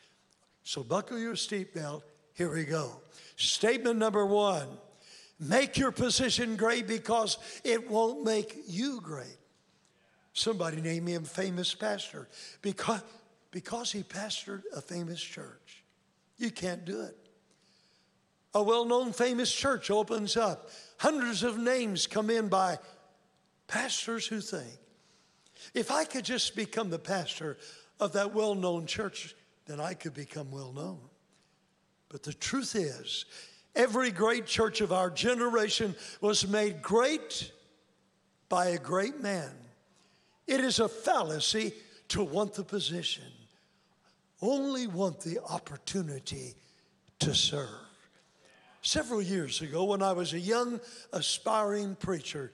So 0.63 0.85
buckle 0.85 1.19
your 1.19 1.35
seatbelt. 1.35 2.03
Here 2.35 2.53
we 2.53 2.65
go. 2.65 3.01
Statement 3.37 3.99
number 3.99 4.25
one 4.25 4.69
make 5.41 5.77
your 5.77 5.93
position 5.93 6.57
great 6.57 6.87
because 6.87 7.39
it 7.65 7.91
won't 7.91 8.25
make 8.25 8.57
you 8.67 9.01
great. 9.01 9.37
Somebody 10.33 10.81
named 10.81 11.05
me 11.05 11.15
a 11.15 11.21
famous 11.21 11.75
pastor 11.75 12.29
because, 12.63 13.03
because 13.51 13.91
he 13.93 14.03
pastored 14.03 14.63
a 14.75 14.81
famous 14.81 15.21
church. 15.21 15.85
You 16.39 16.51
can't 16.51 16.85
do 16.85 17.01
it. 17.03 17.17
A 18.55 18.63
well 18.63 18.85
known 18.85 19.13
famous 19.13 19.53
church 19.53 19.91
opens 19.91 20.37
up 20.37 20.71
Hundreds 20.99 21.45
of 21.45 21.59
names 21.59 22.07
come 22.07 22.29
in 22.29 22.49
by 22.49 22.77
pastors 23.69 24.27
who 24.27 24.41
think, 24.41 24.79
if 25.75 25.91
I 25.91 26.05
could 26.05 26.25
just 26.25 26.57
become 26.57 26.91
the 26.91 26.99
pastor 26.99 27.59
of 28.01 28.13
that 28.15 28.35
well 28.35 28.55
known 28.55 28.87
church, 28.87 29.35
then 29.67 29.81
I 29.81 29.95
could 29.95 30.15
become 30.15 30.51
well 30.51 30.73
known. 30.73 30.99
But 32.09 32.23
the 32.23 32.33
truth 32.33 32.75
is, 32.75 33.27
every 33.77 34.11
great 34.11 34.47
church 34.47 34.81
of 34.81 34.93
our 34.93 35.11
generation 35.11 35.95
was 36.21 36.49
made 36.49 36.83
great 36.83 37.53
by 38.49 38.69
a 38.69 38.79
great 38.79 39.21
man. 39.21 39.51
It 40.47 40.61
is 40.61 40.81
a 40.81 40.89
fallacy 40.89 41.75
to 42.09 42.25
want 42.25 42.55
the 42.55 42.65
position, 42.65 43.25
only 44.41 44.87
want 44.87 45.21
the 45.21 45.39
opportunity 45.41 46.55
to 47.19 47.35
serve. 47.35 47.69
Several 48.81 49.21
years 49.21 49.61
ago, 49.61 49.85
when 49.85 50.03
I 50.03 50.13
was 50.13 50.33
a 50.33 50.41
young, 50.41 50.81
aspiring 51.13 51.97
preacher, 51.97 52.53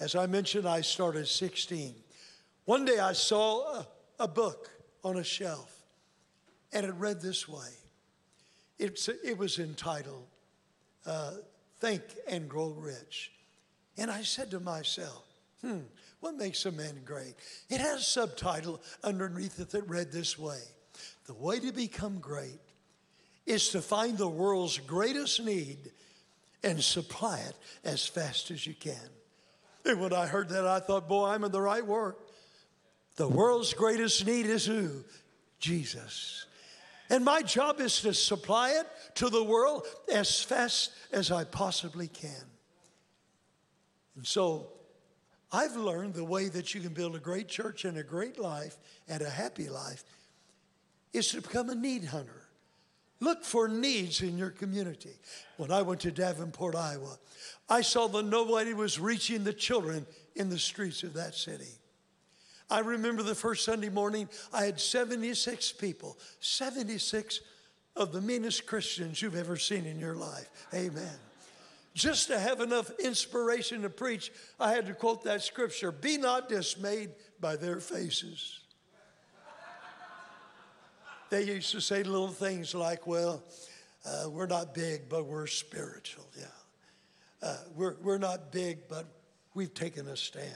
as 0.00 0.14
I 0.14 0.26
mentioned, 0.26 0.66
I 0.66 0.80
started 0.80 1.28
16. 1.28 1.94
One 2.64 2.84
day 2.84 2.98
I 2.98 3.12
saw 3.12 3.80
a, 3.80 3.86
a 4.18 4.28
book 4.28 4.70
on 5.04 5.18
a 5.18 5.24
shelf, 5.24 5.74
and 6.72 6.86
it 6.86 6.94
read 6.94 7.20
this 7.20 7.48
way 7.48 7.68
it's, 8.80 9.08
it 9.08 9.36
was 9.36 9.58
entitled 9.58 10.26
uh, 11.06 11.32
Think 11.80 12.02
and 12.26 12.48
Grow 12.48 12.70
Rich. 12.70 13.30
And 13.98 14.10
I 14.10 14.22
said 14.22 14.50
to 14.52 14.60
myself, 14.60 15.26
hmm, 15.60 15.80
what 16.20 16.34
makes 16.36 16.64
a 16.64 16.72
man 16.72 17.02
great? 17.04 17.34
It 17.68 17.80
has 17.80 18.00
a 18.00 18.04
subtitle 18.04 18.80
underneath 19.04 19.60
it 19.60 19.70
that 19.70 19.86
read 19.88 20.10
this 20.10 20.38
way 20.38 20.60
The 21.26 21.34
way 21.34 21.60
to 21.60 21.72
become 21.72 22.18
great 22.18 22.60
is 23.44 23.68
to 23.70 23.82
find 23.82 24.16
the 24.16 24.28
world's 24.28 24.78
greatest 24.78 25.44
need 25.44 25.92
and 26.62 26.82
supply 26.82 27.38
it 27.40 27.56
as 27.84 28.06
fast 28.06 28.50
as 28.50 28.66
you 28.66 28.74
can. 28.74 29.10
And 29.90 30.00
when 30.00 30.12
I 30.12 30.26
heard 30.26 30.50
that, 30.50 30.66
I 30.66 30.78
thought, 30.78 31.08
boy, 31.08 31.26
I'm 31.26 31.42
in 31.42 31.50
the 31.50 31.60
right 31.60 31.84
work. 31.84 32.18
The 33.16 33.26
world's 33.26 33.74
greatest 33.74 34.24
need 34.24 34.46
is 34.46 34.64
who? 34.64 35.04
Jesus. 35.58 36.46
And 37.10 37.24
my 37.24 37.42
job 37.42 37.80
is 37.80 38.00
to 38.02 38.14
supply 38.14 38.70
it 38.70 38.86
to 39.16 39.28
the 39.28 39.42
world 39.42 39.84
as 40.12 40.40
fast 40.42 40.92
as 41.12 41.32
I 41.32 41.42
possibly 41.42 42.06
can. 42.06 42.44
And 44.14 44.24
so 44.24 44.68
I've 45.50 45.74
learned 45.74 46.14
the 46.14 46.24
way 46.24 46.48
that 46.48 46.72
you 46.72 46.80
can 46.80 46.94
build 46.94 47.16
a 47.16 47.20
great 47.20 47.48
church 47.48 47.84
and 47.84 47.98
a 47.98 48.04
great 48.04 48.38
life 48.38 48.78
and 49.08 49.22
a 49.22 49.30
happy 49.30 49.68
life 49.68 50.04
is 51.12 51.28
to 51.30 51.42
become 51.42 51.68
a 51.68 51.74
need 51.74 52.04
hunter. 52.04 52.39
Look 53.20 53.44
for 53.44 53.68
needs 53.68 54.22
in 54.22 54.38
your 54.38 54.50
community. 54.50 55.14
When 55.58 55.70
I 55.70 55.82
went 55.82 56.00
to 56.00 56.10
Davenport, 56.10 56.74
Iowa, 56.74 57.18
I 57.68 57.82
saw 57.82 58.08
that 58.08 58.24
nobody 58.24 58.72
was 58.72 58.98
reaching 58.98 59.44
the 59.44 59.52
children 59.52 60.06
in 60.34 60.48
the 60.48 60.58
streets 60.58 61.02
of 61.02 61.12
that 61.14 61.34
city. 61.34 61.78
I 62.70 62.80
remember 62.80 63.22
the 63.22 63.34
first 63.34 63.64
Sunday 63.64 63.88
morning, 63.90 64.28
I 64.52 64.64
had 64.64 64.80
76 64.80 65.72
people, 65.72 66.16
76 66.38 67.40
of 67.96 68.12
the 68.12 68.20
meanest 68.20 68.66
Christians 68.66 69.20
you've 69.20 69.36
ever 69.36 69.56
seen 69.56 69.84
in 69.84 69.98
your 69.98 70.14
life. 70.14 70.48
Amen. 70.72 71.18
Just 71.94 72.28
to 72.28 72.38
have 72.38 72.60
enough 72.60 72.90
inspiration 73.00 73.82
to 73.82 73.90
preach, 73.90 74.30
I 74.58 74.72
had 74.72 74.86
to 74.86 74.94
quote 74.94 75.24
that 75.24 75.42
scripture 75.42 75.90
Be 75.90 76.16
not 76.16 76.48
dismayed 76.48 77.10
by 77.40 77.56
their 77.56 77.80
faces. 77.80 78.59
They 81.30 81.44
used 81.44 81.70
to 81.72 81.80
say 81.80 82.02
little 82.02 82.28
things 82.28 82.74
like, 82.74 83.06
Well, 83.06 83.42
uh, 84.04 84.28
we're 84.28 84.46
not 84.46 84.74
big, 84.74 85.08
but 85.08 85.26
we're 85.26 85.46
spiritual. 85.46 86.26
Yeah. 86.38 86.44
Uh, 87.42 87.56
we're, 87.74 87.96
we're 88.02 88.18
not 88.18 88.52
big, 88.52 88.88
but 88.88 89.06
we've 89.54 89.72
taken 89.72 90.08
a 90.08 90.16
stand. 90.16 90.46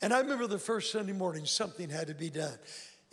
And 0.00 0.12
I 0.12 0.20
remember 0.20 0.46
the 0.46 0.58
first 0.58 0.90
Sunday 0.90 1.12
morning, 1.12 1.46
something 1.46 1.88
had 1.88 2.08
to 2.08 2.14
be 2.14 2.30
done. 2.30 2.58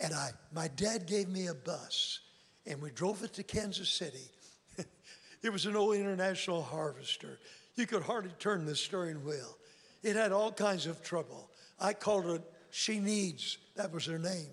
And 0.00 0.12
I, 0.14 0.30
my 0.52 0.68
dad 0.68 1.06
gave 1.06 1.28
me 1.28 1.46
a 1.46 1.54
bus, 1.54 2.20
and 2.66 2.80
we 2.80 2.90
drove 2.90 3.22
it 3.22 3.34
to 3.34 3.42
Kansas 3.42 3.88
City. 3.88 4.30
it 5.42 5.52
was 5.52 5.66
an 5.66 5.76
old 5.76 5.94
international 5.96 6.62
harvester. 6.62 7.38
You 7.76 7.86
could 7.86 8.02
hardly 8.02 8.32
turn 8.38 8.64
the 8.64 8.74
steering 8.74 9.24
wheel. 9.24 9.56
It 10.02 10.16
had 10.16 10.32
all 10.32 10.50
kinds 10.50 10.86
of 10.86 11.02
trouble. 11.02 11.50
I 11.78 11.92
called 11.92 12.26
it 12.26 12.42
She 12.70 12.98
Needs, 12.98 13.58
that 13.76 13.92
was 13.92 14.06
her 14.06 14.18
name. 14.18 14.48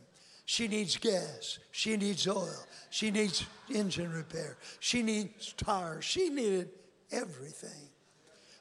She 0.48 0.70
needs 0.70 0.96
gas. 0.96 1.60
She 1.72 1.98
needs 1.98 2.26
oil. 2.26 2.66
She 2.90 3.12
needs 3.12 3.46
engine 3.70 4.14
repair. 4.14 4.58
She 4.80 5.04
needs 5.04 5.52
tires. 5.52 6.06
She 6.06 6.30
needed 6.30 6.70
everything. 7.12 7.90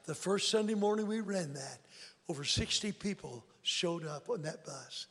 The 0.05 0.13
first 0.13 0.49
Sunday 0.51 0.73
morning 0.73 1.07
we 1.07 1.21
ran 1.21 1.53
that, 1.53 1.79
over 2.27 2.43
60 2.43 2.91
people 2.91 3.45
showed 3.61 4.05
up 4.05 4.29
on 4.29 4.41
that 4.41 4.65
bus, 4.65 5.07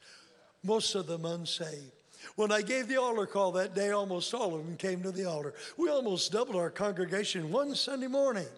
most 0.62 0.94
of 0.94 1.06
them 1.06 1.24
unsaved. 1.24 1.92
When 2.34 2.52
I 2.52 2.60
gave 2.60 2.88
the 2.88 3.00
altar 3.00 3.24
call 3.24 3.52
that 3.52 3.74
day, 3.74 3.92
almost 3.92 4.34
all 4.34 4.54
of 4.54 4.62
them 4.62 4.76
came 4.76 5.02
to 5.02 5.12
the 5.12 5.24
altar. 5.24 5.54
We 5.78 5.88
almost 5.88 6.30
doubled 6.30 6.56
our 6.56 6.70
congregation 6.70 7.50
one 7.50 7.74
Sunday 7.74 8.06
morning. 8.06 8.48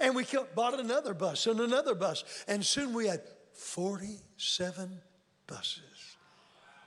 And 0.00 0.16
we 0.16 0.26
bought 0.56 0.80
another 0.80 1.14
bus 1.14 1.46
and 1.46 1.60
another 1.60 1.94
bus. 1.94 2.24
And 2.48 2.66
soon 2.66 2.92
we 2.92 3.06
had 3.06 3.22
47 3.52 5.00
buses 5.46 5.93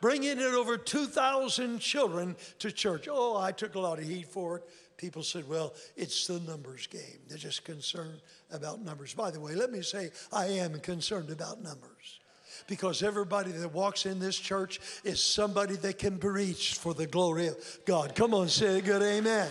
bringing 0.01 0.32
in 0.32 0.39
over 0.39 0.77
2,000 0.77 1.80
children 1.80 2.36
to 2.60 2.72
church. 2.72 3.08
Oh, 3.10 3.38
I 3.38 3.51
took 3.51 3.75
a 3.75 3.80
lot 3.80 4.00
of 4.00 4.06
heat 4.06 4.27
for 4.27 4.58
it. 4.58 4.63
People 4.98 5.22
said, 5.22 5.48
well, 5.48 5.75
it's 5.96 6.25
the 6.25 6.39
numbers 6.39 6.88
game. 6.88 7.20
They're 7.27 7.38
just 7.38 7.63
concerned 7.63 8.20
about 8.51 8.82
numbers. 8.82 9.13
By 9.13 9.30
the 9.30 9.39
way, 9.39 9.54
let 9.54 9.72
me 9.72 9.84
say, 9.84 10.10
I 10.34 10.48
am 10.48 10.80
concerned 10.80 11.30
about 11.30 11.62
numbers 11.62 12.20
because 12.68 13.04
everybody 13.04 13.51
that 13.51 13.74
walks 13.74 14.08
in 14.08 14.18
this 14.20 14.38
church 14.38 14.80
is 15.04 15.24
somebody 15.24 15.75
that 15.77 16.00
can 16.00 16.18
preach 16.18 16.75
for 16.75 16.96
the 16.96 17.06
glory 17.06 17.48
of 17.48 17.80
God. 17.86 18.16
Come 18.16 18.34
on, 18.34 18.50
say 18.50 18.80
a 18.80 18.82
good 18.82 19.04
amen. 19.04 19.50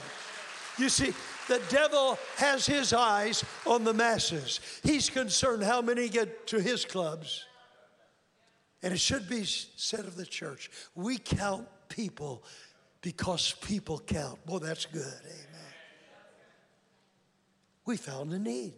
You 0.79 0.89
see, 0.89 1.15
the 1.49 1.63
devil 1.71 2.19
has 2.37 2.67
his 2.67 2.93
eyes 2.93 3.45
on 3.67 3.85
the 3.85 3.95
masses. 3.95 4.61
He's 4.83 5.09
concerned 5.09 5.63
how 5.63 5.81
many 5.81 6.09
get 6.09 6.47
to 6.49 6.61
his 6.61 6.85
clubs 6.85 7.46
and 8.87 8.95
it 8.95 9.01
should 9.01 9.29
be 9.29 9.43
said 9.43 10.05
of 10.05 10.15
the 10.15 10.25
church 10.25 10.71
we 10.95 11.19
count 11.19 11.67
people 11.89 12.45
because 13.01 13.51
people 13.61 13.99
count. 13.99 14.47
Boy, 14.47 14.61
that's 14.61 14.87
good. 14.87 15.03
Amen. 15.25 15.75
We 17.85 17.97
found 17.97 18.33
a 18.33 18.39
need. 18.39 18.75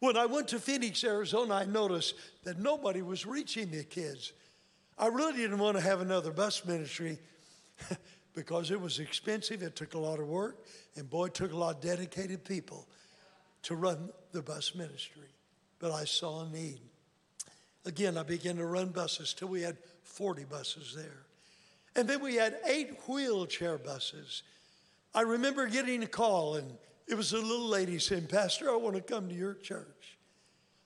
When 0.00 0.18
I 0.18 0.26
went 0.26 0.48
to 0.48 0.58
Phoenix, 0.58 1.02
Arizona, 1.04 1.54
I 1.54 1.64
noticed 1.64 2.16
that 2.44 2.58
nobody 2.58 3.00
was 3.00 3.24
reaching 3.24 3.70
the 3.70 3.82
kids. 3.82 4.34
I 4.98 5.06
really 5.06 5.38
didn't 5.38 5.58
want 5.58 5.78
to 5.78 5.82
have 5.82 6.02
another 6.02 6.30
bus 6.30 6.66
ministry 6.66 7.18
because 8.34 8.70
it 8.70 8.78
was 8.78 8.98
expensive, 8.98 9.62
it 9.62 9.74
took 9.74 9.94
a 9.94 9.98
lot 9.98 10.20
of 10.20 10.26
work, 10.26 10.66
and 10.96 11.08
boy, 11.08 11.28
it 11.28 11.34
took 11.34 11.52
a 11.52 11.56
lot 11.56 11.76
of 11.76 11.80
dedicated 11.80 12.44
people 12.44 12.86
to 13.62 13.74
run 13.74 14.10
the 14.32 14.42
bus 14.42 14.74
ministry. 14.74 15.30
But 15.78 15.92
I 15.92 16.04
saw 16.04 16.44
a 16.44 16.50
need. 16.50 16.80
Again, 17.88 18.18
I 18.18 18.22
began 18.22 18.56
to 18.56 18.66
run 18.66 18.90
buses 18.90 19.32
till 19.32 19.48
we 19.48 19.62
had 19.62 19.78
40 20.02 20.44
buses 20.44 20.94
there. 20.94 21.24
And 21.96 22.06
then 22.06 22.20
we 22.20 22.34
had 22.34 22.58
eight 22.66 22.90
wheelchair 23.08 23.78
buses. 23.78 24.42
I 25.14 25.22
remember 25.22 25.66
getting 25.68 26.02
a 26.02 26.06
call, 26.06 26.56
and 26.56 26.70
it 27.06 27.14
was 27.14 27.32
a 27.32 27.38
little 27.38 27.66
lady 27.66 27.98
saying, 27.98 28.26
Pastor, 28.26 28.70
I 28.70 28.76
want 28.76 28.96
to 28.96 29.00
come 29.00 29.30
to 29.30 29.34
your 29.34 29.54
church. 29.54 30.18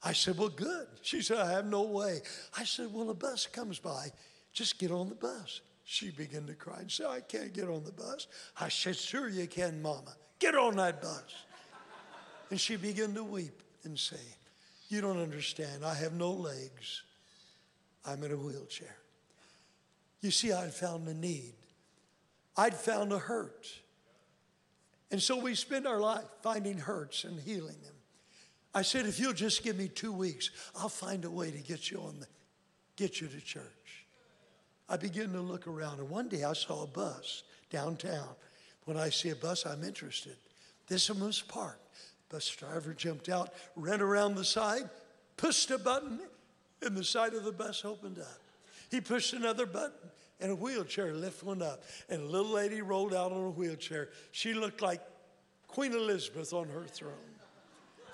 I 0.04 0.12
said, 0.12 0.38
Well, 0.38 0.48
good. 0.48 0.86
She 1.02 1.22
said, 1.22 1.38
I 1.38 1.50
have 1.50 1.66
no 1.66 1.82
way. 1.82 2.20
I 2.56 2.62
said, 2.62 2.92
Well, 2.92 3.10
a 3.10 3.14
bus 3.14 3.48
comes 3.48 3.80
by. 3.80 4.06
Just 4.52 4.78
get 4.78 4.92
on 4.92 5.08
the 5.08 5.16
bus. 5.16 5.60
She 5.82 6.12
began 6.12 6.46
to 6.46 6.54
cry 6.54 6.78
and 6.78 6.90
said, 6.90 7.06
I 7.06 7.20
can't 7.20 7.52
get 7.52 7.68
on 7.68 7.82
the 7.82 7.92
bus. 7.92 8.28
I 8.60 8.68
said, 8.68 8.94
Sure, 8.94 9.28
you 9.28 9.48
can, 9.48 9.82
Mama. 9.82 10.14
Get 10.38 10.54
on 10.54 10.76
that 10.76 11.02
bus. 11.02 11.34
And 12.50 12.60
she 12.60 12.76
began 12.76 13.12
to 13.14 13.24
weep 13.24 13.60
and 13.82 13.98
say, 13.98 14.36
you 14.92 15.00
don't 15.00 15.20
understand. 15.20 15.85
I 15.85 15.94
have 15.94 16.12
no 16.12 16.31
legs. 16.31 17.02
I'm 18.05 18.22
in 18.22 18.33
a 18.33 18.37
wheelchair. 18.37 18.96
You 20.20 20.31
see, 20.31 20.52
I'd 20.52 20.72
found 20.72 21.09
a 21.09 21.14
need, 21.14 21.55
I'd 22.57 22.74
found 22.74 23.12
a 23.12 23.18
hurt. 23.18 23.66
And 25.11 25.20
so 25.20 25.38
we 25.38 25.55
spend 25.55 25.87
our 25.87 26.00
life 26.00 26.24
finding 26.42 26.78
hurts 26.78 27.24
and 27.24 27.38
healing 27.38 27.76
them. 27.83 27.94
I 28.74 28.81
said, 28.81 29.05
if 29.05 29.20
you'll 29.20 29.35
just 29.35 29.62
give 29.62 29.76
me 29.76 29.88
two 29.88 30.12
weeks, 30.12 30.50
I'll 30.74 30.88
find 30.88 31.26
a 31.26 31.31
way 31.31 31.50
to 31.50 31.59
get 31.59 31.90
you 31.90 32.00
on 32.00 32.18
the, 32.18 32.26
get 32.96 33.20
you 33.20 33.28
to 33.28 33.40
church. 33.42 34.07
I 34.88 34.96
began 34.96 35.33
to 35.33 35.40
look 35.40 35.66
around, 35.66 35.98
and 35.98 36.09
one 36.09 36.28
day 36.28 36.44
I 36.44 36.55
saw 36.55 36.85
a 36.85 36.87
bus 36.87 37.42
downtown. 37.68 38.31
When 38.85 38.96
I 38.96 39.11
see 39.11 39.28
a 39.28 39.37
bus, 39.37 39.66
I'm 39.66 39.85
interested. 39.85 40.37
This 40.88 41.11
one 41.11 41.20
was 41.20 41.42
parked. 41.42 41.82
Bus 42.33 42.49
driver 42.49 42.95
jumped 42.95 43.29
out, 43.29 43.53
ran 43.77 44.01
around 44.01 44.37
the 44.37 44.45
side, 44.45 44.88
pushed 45.37 45.71
a 45.71 45.77
button, 45.77 46.18
and 46.81 46.97
the 46.97 47.05
side 47.05 47.35
of 47.35 47.45
the 47.45 47.53
bus 47.53 47.85
opened 47.85 48.18
up. 48.18 48.40
He 48.90 49.03
pushed 49.03 49.35
another 49.35 49.66
button, 49.66 50.11
and 50.40 50.51
a 50.51 50.55
wheelchair 50.55 51.12
lift 51.12 51.47
up. 51.47 51.83
And 52.09 52.23
a 52.23 52.25
little 52.25 52.51
lady 52.51 52.81
rolled 52.81 53.12
out 53.12 53.33
on 53.33 53.45
a 53.45 53.51
wheelchair. 53.51 54.09
She 54.33 54.55
looked 54.55 54.81
like 54.81 55.03
Queen 55.68 55.92
Elizabeth 55.92 56.55
on 56.55 56.68
her 56.68 56.85
throne. 56.85 57.12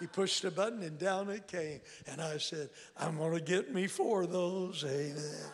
He 0.01 0.09
pushed 0.09 0.45
a 0.45 0.51
button, 0.51 0.83
and 0.83 0.99
down 0.99 1.31
it 1.31 1.47
came. 1.47 1.81
And 2.09 2.21
I 2.21 2.39
said, 2.39 2.71
I'm 2.97 3.19
going 3.19 3.35
to 3.35 3.41
get 3.41 3.73
me 3.73 3.87
four 3.87 4.23
of 4.23 4.33
those. 4.33 4.85
Amen. 4.85 5.47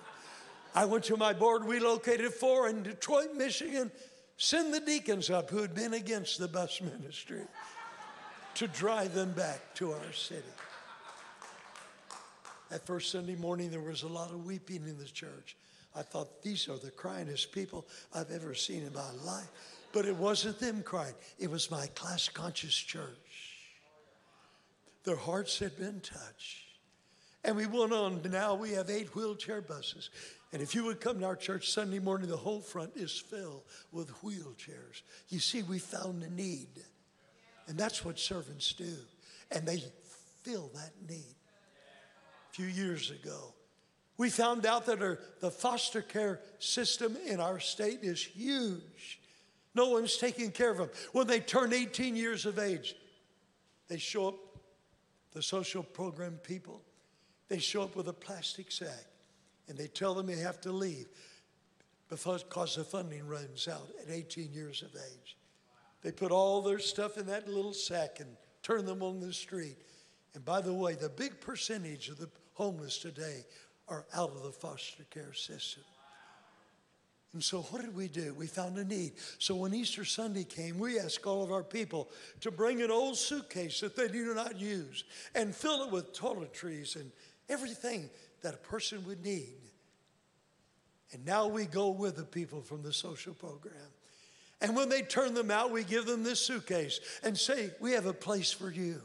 I 0.75 0.87
went 0.87 1.05
to 1.05 1.17
my 1.19 1.35
board, 1.35 1.67
we 1.67 1.81
located 1.81 2.33
four 2.33 2.69
in 2.69 2.83
Detroit, 2.83 3.35
Michigan. 3.37 3.93
Send 4.37 4.75
the 4.75 4.81
deacons 4.81 5.31
up 5.31 5.51
who 5.51 5.59
had 5.59 5.75
been 5.75 5.95
against 5.95 6.39
the 6.39 6.49
bus 6.49 6.81
ministry 6.81 7.43
to 8.57 8.69
drive 8.69 9.15
them 9.15 9.33
back 9.33 9.75
to 9.75 9.93
our 9.93 10.13
city. 10.13 10.43
That 12.71 12.87
first 12.87 13.11
Sunday 13.11 13.37
morning, 13.37 13.71
there 13.71 13.81
was 13.81 14.03
a 14.03 14.09
lot 14.09 14.31
of 14.31 14.45
weeping 14.45 14.83
in 14.89 14.99
the 14.99 15.05
church. 15.05 15.57
I 15.95 16.03
thought, 16.03 16.43
these 16.43 16.69
are 16.69 16.79
the 16.79 16.91
cryingest 16.91 17.53
people 17.53 17.87
I've 18.13 18.31
ever 18.31 18.55
seen 18.55 18.83
in 18.83 18.93
my 18.93 19.11
life. 19.25 19.49
But 19.93 20.07
it 20.07 20.17
wasn't 20.17 20.59
them 20.59 20.83
crying, 20.83 21.15
it 21.39 21.51
was 21.51 21.71
my 21.71 21.87
class 21.95 22.29
conscious 22.29 22.75
church. 22.75 23.55
Their 25.05 25.17
hearts 25.17 25.59
had 25.59 25.79
been 25.79 26.01
touched. 26.01 26.63
And 27.45 27.57
we 27.57 27.67
went 27.67 27.93
on, 27.93 28.23
now 28.31 28.55
we 28.55 28.71
have 28.71 28.89
eight 28.89 29.15
wheelchair 29.15 29.61
buses. 29.61 30.09
And 30.53 30.63
if 30.63 30.75
you 30.75 30.85
would 30.85 31.01
come 31.01 31.21
to 31.21 31.27
our 31.27 31.37
church 31.37 31.71
Sunday 31.71 31.99
morning, 31.99 32.29
the 32.29 32.37
whole 32.37 32.61
front 32.61 32.97
is 32.97 33.13
filled 33.13 33.63
with 33.93 34.09
wheelchairs. 34.23 35.03
You 35.29 35.41
see, 35.41 35.63
we 35.63 35.79
found 35.79 36.23
a 36.23 36.31
need. 36.31 36.69
And 37.67 37.79
that's 37.79 38.05
what 38.05 38.19
servants 38.19 38.73
do. 38.73 38.95
And 39.51 39.67
they 39.67 39.83
fill 40.43 40.71
that 40.75 40.93
need. 41.09 41.35
A 42.51 42.55
few 42.55 42.67
years 42.67 43.11
ago, 43.11 43.55
we 44.17 44.31
found 44.31 44.65
out 44.65 44.87
that 44.87 45.03
our, 45.03 45.19
the 45.41 45.51
foster 45.51 46.03
care 46.03 46.41
system 46.59 47.17
in 47.27 47.41
our 47.41 47.59
state 47.59 48.01
is 48.03 48.23
huge. 48.23 49.21
No 49.75 49.89
one's 49.91 50.17
taking 50.17 50.53
care 50.53 50.71
of 50.71 50.77
them. 50.77 50.91
When 51.13 51.27
they 51.27 51.41
turn 51.41 51.73
18 51.73 52.15
years 52.15 52.47
of 52.47 52.59
age, 52.59 52.95
they 53.89 53.99
show 53.99 54.29
up, 54.29 54.35
the 55.33 55.43
social 55.43 55.83
program 55.83 56.39
people, 56.45 56.81
they 57.49 57.59
show 57.59 57.83
up 57.83 57.97
with 57.97 58.07
a 58.07 58.13
plastic 58.13 58.71
sack 58.71 59.07
and 59.69 59.77
they 59.77 59.89
tell 59.89 60.15
them 60.15 60.27
they 60.27 60.37
have 60.37 60.61
to 60.61 60.71
leave 60.71 61.07
because 62.09 62.77
the 62.77 62.85
funding 62.85 63.27
runs 63.27 63.67
out 63.67 63.89
at 64.01 64.13
18 64.13 64.53
years 64.53 64.83
of 64.83 64.95
age. 64.95 65.37
They 66.05 66.13
put 66.13 66.31
all 66.31 66.61
their 66.61 66.79
stuff 66.79 67.17
in 67.17 67.27
that 67.27 67.49
little 67.49 67.73
sack 67.73 68.21
and 68.21 68.37
turn 68.63 68.85
them 68.85 69.03
on 69.03 69.21
the 69.21 69.33
street. 69.33 69.79
And 70.35 70.45
by 70.45 70.61
the 70.61 70.73
way, 70.73 70.95
the 70.95 71.09
big 71.09 71.41
percentage 71.41 72.11
of 72.11 72.19
the 72.19 72.29
homeless 72.53 72.99
today 72.99 73.47
are 73.89 74.05
out 74.15 74.31
of 74.31 74.43
the 74.43 74.53
foster 74.53 75.05
care 75.11 75.33
system. 75.33 75.83
And 77.33 77.43
so, 77.43 77.63
what 77.63 77.83
did 77.83 77.97
we 77.97 78.07
do? 78.07 78.35
We 78.35 78.47
found 78.47 78.77
a 78.79 78.85
need. 78.85 79.15
So, 79.39 79.57
when 79.57 79.75
Easter 79.75 80.05
Sunday 80.05 80.45
came, 80.45 80.79
we 80.79 81.01
asked 81.01 81.27
all 81.27 81.43
of 81.43 81.51
our 81.51 81.65
people 81.65 82.11
to 82.43 82.51
bring 82.51 82.83
an 82.83 82.91
old 82.91 83.17
suitcase 83.17 83.81
that 83.81 83.97
they 83.97 84.07
do 84.07 84.35
not 84.35 84.61
use 84.61 85.05
and 85.35 85.55
fill 85.55 85.85
it 85.85 85.91
with 85.91 86.17
toiletries 86.17 86.95
and 86.97 87.11
everything 87.49 88.09
that 88.43 88.55
a 88.55 88.59
person 88.59 89.05
would 89.07 89.25
need. 89.25 89.57
And 91.13 91.25
now 91.25 91.49
we 91.49 91.65
go 91.65 91.89
with 91.91 92.17
the 92.17 92.25
people 92.25 92.61
from 92.61 92.83
the 92.83 92.93
social 92.93 93.35
program. 93.35 93.94
And 94.65 94.75
when 94.75 94.89
they 94.89 95.03
turn 95.03 95.35
them 95.35 95.51
out, 95.51 95.71
we 95.71 95.85
give 95.85 96.07
them 96.07 96.23
this 96.23 96.41
suitcase 96.41 96.99
and 97.23 97.37
say, 97.37 97.73
We 97.81 97.93
have 97.93 98.07
a 98.07 98.15
place 98.15 98.51
for 98.51 98.71
you. 98.71 99.03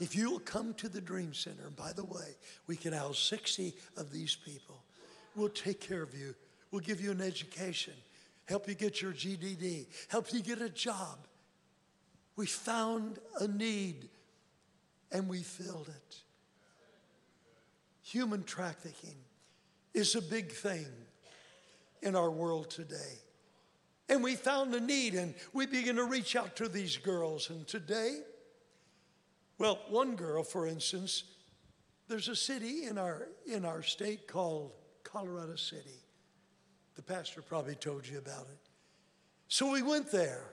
If 0.00 0.16
you 0.16 0.30
will 0.30 0.38
come 0.38 0.72
to 0.74 0.88
the 0.88 1.02
Dream 1.02 1.34
Center, 1.34 1.66
and 1.66 1.76
by 1.76 1.92
the 1.92 2.06
way, 2.06 2.34
we 2.66 2.74
can 2.74 2.94
house 2.94 3.18
60 3.18 3.74
of 3.98 4.10
these 4.10 4.34
people. 4.34 4.82
We'll 5.36 5.50
take 5.50 5.82
care 5.82 6.00
of 6.00 6.14
you. 6.14 6.34
We'll 6.70 6.80
give 6.80 7.02
you 7.02 7.10
an 7.10 7.20
education, 7.20 7.92
help 8.46 8.66
you 8.66 8.74
get 8.74 9.02
your 9.02 9.12
GED, 9.12 9.86
help 10.08 10.32
you 10.32 10.40
get 10.40 10.62
a 10.62 10.70
job. 10.70 11.18
We 12.34 12.46
found 12.46 13.18
a 13.40 13.46
need 13.46 14.08
and 15.12 15.28
we 15.28 15.42
filled 15.42 15.90
it. 15.90 16.16
Human 18.02 18.44
trafficking 18.44 19.16
is 19.92 20.14
a 20.14 20.22
big 20.22 20.52
thing 20.52 20.86
in 22.00 22.16
our 22.16 22.30
world 22.30 22.70
today. 22.70 23.18
And 24.08 24.22
we 24.22 24.34
found 24.34 24.74
a 24.74 24.80
need 24.80 25.14
and 25.14 25.34
we 25.52 25.66
began 25.66 25.96
to 25.96 26.04
reach 26.04 26.36
out 26.36 26.56
to 26.56 26.68
these 26.68 26.96
girls. 26.96 27.50
And 27.50 27.66
today, 27.66 28.20
well, 29.58 29.80
one 29.88 30.14
girl, 30.16 30.42
for 30.42 30.66
instance, 30.66 31.24
there's 32.08 32.28
a 32.28 32.36
city 32.36 32.84
in 32.84 32.98
our, 32.98 33.28
in 33.46 33.64
our 33.64 33.82
state 33.82 34.28
called 34.28 34.72
Colorado 35.04 35.56
City. 35.56 36.02
The 36.96 37.02
pastor 37.02 37.40
probably 37.42 37.74
told 37.74 38.06
you 38.06 38.18
about 38.18 38.42
it. 38.42 38.58
So 39.48 39.70
we 39.70 39.82
went 39.82 40.10
there 40.10 40.44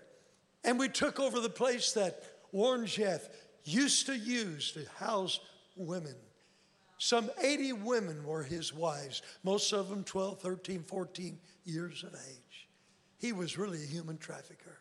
and 0.63 0.79
we 0.79 0.87
took 0.87 1.19
over 1.19 1.39
the 1.39 1.49
place 1.49 1.91
that 1.93 2.23
Warren 2.51 2.85
Jeffs 2.85 3.27
used 3.63 4.05
to 4.07 4.17
use 4.17 4.71
to 4.73 4.85
house 4.97 5.39
women. 5.75 6.15
Some 6.97 7.31
80 7.41 7.73
women 7.73 8.23
were 8.23 8.43
his 8.43 8.73
wives, 8.73 9.23
most 9.43 9.73
of 9.73 9.89
them 9.89 10.03
12, 10.03 10.39
13, 10.39 10.83
14 10.83 11.39
years 11.65 12.03
of 12.03 12.13
age. 12.13 12.50
He 13.21 13.34
was 13.34 13.57
really 13.57 13.84
a 13.84 13.86
human 13.86 14.17
trafficker. 14.17 14.79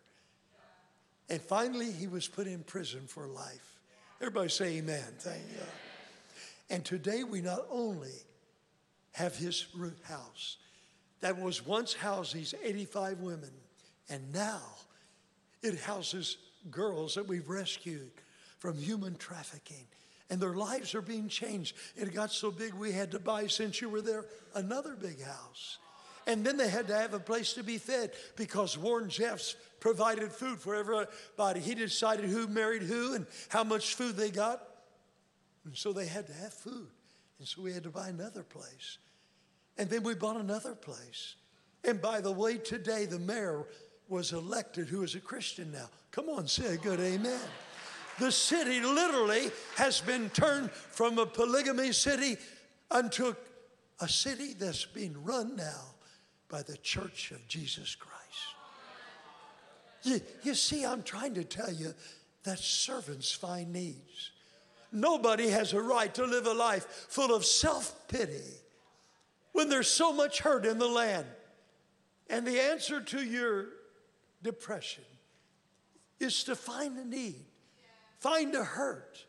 And 1.29 1.41
finally, 1.43 1.93
he 1.93 2.09
was 2.09 2.27
put 2.27 2.47
in 2.47 2.63
prison 2.65 3.03
for 3.07 3.29
life. 3.29 3.79
Everybody 4.21 4.49
say 4.49 4.79
amen. 4.79 5.05
Thank 5.19 5.43
you. 5.53 5.63
And 6.71 6.85
today, 6.85 7.23
we 7.23 7.43
not 7.43 7.67
only 7.71 8.15
have 9.13 9.37
his 9.37 9.67
root 9.77 9.99
house 10.05 10.57
that 11.21 11.39
was 11.39 11.67
once 11.67 11.93
housed 11.93 12.35
these 12.35 12.55
85 12.65 13.21
women, 13.21 13.51
and 14.09 14.33
now 14.33 14.63
it 15.63 15.79
houses 15.79 16.39
girls 16.71 17.15
that 17.17 17.29
we've 17.29 17.49
rescued 17.49 18.11
from 18.59 18.77
human 18.79 19.17
trafficking. 19.17 19.85
And 20.31 20.41
their 20.41 20.55
lives 20.55 20.95
are 20.95 21.03
being 21.03 21.29
changed. 21.29 21.77
It 21.97 22.15
got 22.15 22.31
so 22.31 22.51
big 22.51 22.73
we 22.73 22.93
had 22.93 23.11
to 23.11 23.19
buy, 23.19 23.49
since 23.49 23.81
you 23.81 23.91
were 23.91 24.01
there, 24.01 24.25
another 24.55 24.95
big 24.95 25.23
house. 25.23 25.79
And 26.27 26.45
then 26.45 26.57
they 26.57 26.69
had 26.69 26.89
to 26.89 26.97
have 26.97 27.15
a 27.15 27.21
place 27.21 27.55
to 27.55 27.65
be 27.65 27.79
fed 27.79 28.13
because 28.37 28.77
Warren 28.77 29.09
Jeffs 29.09 29.57
provided 29.81 30.31
food 30.33 30.61
for 30.61 30.75
everybody. 30.75 31.61
He 31.61 31.75
decided 31.75 32.27
who 32.27 32.47
married 32.47 32.83
who 32.83 33.15
and 33.15 33.27
how 33.49 33.65
much 33.65 33.95
food 33.95 34.17
they 34.17 34.31
got. 34.31 34.63
And 35.65 35.77
so 35.77 35.93
they 35.93 36.07
had 36.07 36.27
to 36.27 36.33
have 36.33 36.53
food. 36.53 36.89
And 37.39 37.49
so 37.49 37.63
we 37.63 37.73
had 37.73 37.85
to 37.85 37.91
buy 37.91 38.09
another 38.09 38.43
place. 38.43 38.99
And 39.79 39.89
then 39.89 40.03
we 40.03 40.15
bought 40.15 40.37
another 40.37 40.75
place. 40.75 41.37
And 41.85 42.01
by 42.01 42.21
the 42.21 42.33
way, 42.33 42.59
today 42.59 43.07
the 43.07 43.19
mayor 43.19 43.65
was 44.09 44.33
elected 44.33 44.89
who 44.89 45.03
is 45.03 45.15
a 45.15 45.21
Christian 45.21 45.73
now. 45.73 45.89
Come 46.11 46.29
on, 46.29 46.47
say 46.47 46.75
a 46.75 46.77
good 46.77 47.01
amen. 47.01 47.41
The 48.19 48.31
city 48.31 48.81
literally 48.81 49.51
has 49.77 50.01
been 50.01 50.29
turned 50.31 50.71
from 50.71 51.19
a 51.19 51.25
polygamy 51.25 51.93
city 51.93 52.37
unto 52.91 53.35
a 54.01 54.09
city 54.09 54.53
that's 54.53 54.85
being 54.85 55.17
run 55.25 55.57
now 55.57 55.95
by 56.51 56.63
the 56.63 56.77
church 56.79 57.31
of 57.31 57.47
Jesus 57.49 57.95
Christ. 57.95 58.21
You, 60.03 60.21
you 60.43 60.55
see, 60.55 60.85
I'm 60.85 61.03
trying 61.03 61.35
to 61.35 61.45
tell 61.45 61.73
you 61.73 61.95
that 62.45 62.59
servants 62.59 63.33
find 63.33 63.73
needs. 63.73 64.33
Nobody 64.93 65.49
has 65.49 65.73
a 65.73 65.81
right 65.81 66.13
to 66.15 66.25
live 66.25 66.47
a 66.47 66.55
life 66.55 67.07
full 67.09 67.35
of 67.35 67.45
self 67.45 68.09
pity 68.09 68.43
when 69.53 69.69
there's 69.69 69.89
so 69.89 70.13
much 70.13 70.41
hurt 70.41 70.67
in 70.67 70.79
the 70.79 70.89
land. 70.89 71.27
And 72.29 72.47
the 72.47 72.61
answer 72.61 73.01
to 73.01 73.23
your 73.23 73.67
depression 74.43 75.05
is 76.19 76.45
to 76.45 76.57
find 76.57 76.97
a 76.99 77.05
need, 77.05 77.45
find 78.19 78.55
a 78.55 78.65
hurt, 78.65 79.25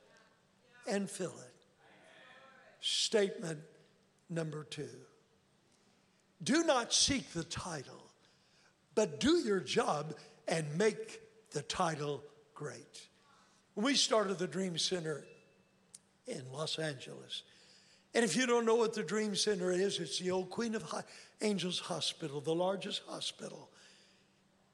and 0.88 1.10
fill 1.10 1.32
it. 1.32 1.56
Statement 2.80 3.60
number 4.30 4.64
two 4.64 4.90
do 6.44 6.64
not 6.64 6.94
seek 6.94 7.32
the 7.34 7.44
title, 7.44 8.12
but 8.96 9.20
do 9.20 9.38
your 9.38 9.60
job 9.60 10.16
and 10.48 10.78
make 10.78 11.22
the 11.52 11.62
title 11.62 12.24
great. 12.54 13.08
When 13.74 13.86
we 13.86 13.96
started 13.96 14.38
the 14.38 14.48
Dream 14.48 14.78
Center 14.78 15.24
in 16.28 16.44
Los 16.52 16.80
Angeles, 16.80 17.44
and 18.14 18.26
if 18.26 18.36
you 18.36 18.46
don't 18.46 18.66
know 18.66 18.76
what 18.76 18.94
the 18.94 19.04
Dream 19.04 19.36
Center 19.36 19.72
is, 19.72 20.00
it's 20.00 20.20
the 20.20 20.32
old 20.32 20.50
Queen 20.50 20.76
of 20.76 20.84
Angels 21.42 21.80
Hospital, 21.80 22.42
the 22.42 22.54
largest 22.54 23.02
hospital, 23.08 23.70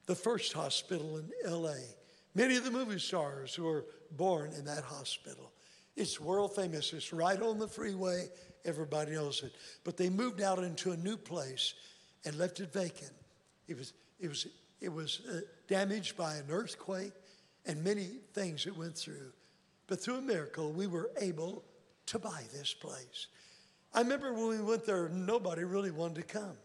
the 0.07 0.15
first 0.15 0.53
hospital 0.53 1.17
in 1.17 1.31
LA. 1.45 1.75
Many 2.33 2.55
of 2.55 2.63
the 2.63 2.71
movie 2.71 2.99
stars 2.99 3.53
who 3.53 3.63
were 3.63 3.85
born 4.11 4.51
in 4.57 4.65
that 4.65 4.83
hospital. 4.83 5.51
It's 5.95 6.19
world 6.19 6.55
famous. 6.55 6.93
It's 6.93 7.11
right 7.11 7.41
on 7.41 7.59
the 7.59 7.67
freeway. 7.67 8.29
Everybody 8.67 9.13
knows 9.13 9.41
it. 9.43 9.53
But 9.83 9.97
they 9.97 10.09
moved 10.09 10.41
out 10.41 10.59
into 10.59 10.91
a 10.91 10.97
new 10.97 11.17
place 11.17 11.73
and 12.25 12.37
left 12.37 12.59
it 12.59 12.71
vacant. 12.71 13.13
It 13.67 13.77
was, 13.77 13.93
it 14.19 14.27
was, 14.27 14.47
it 14.81 14.91
was 14.93 15.21
uh, 15.31 15.39
damaged 15.67 16.17
by 16.17 16.35
an 16.35 16.45
earthquake 16.49 17.13
and 17.65 17.83
many 17.83 18.09
things 18.33 18.67
it 18.67 18.77
went 18.77 18.97
through. 18.97 19.31
But 19.87 20.01
through 20.01 20.17
a 20.17 20.21
miracle, 20.21 20.71
we 20.71 20.87
were 20.87 21.09
able 21.19 21.63
to 22.07 22.19
buy 22.19 22.43
this 22.53 22.73
place. 22.73 23.27
I 23.93 24.01
remember 24.01 24.33
when 24.33 24.49
we 24.49 24.61
went 24.61 24.85
there, 24.85 25.09
nobody 25.09 25.63
really 25.63 25.91
wanted 25.91 26.15
to 26.15 26.23
come. 26.23 26.57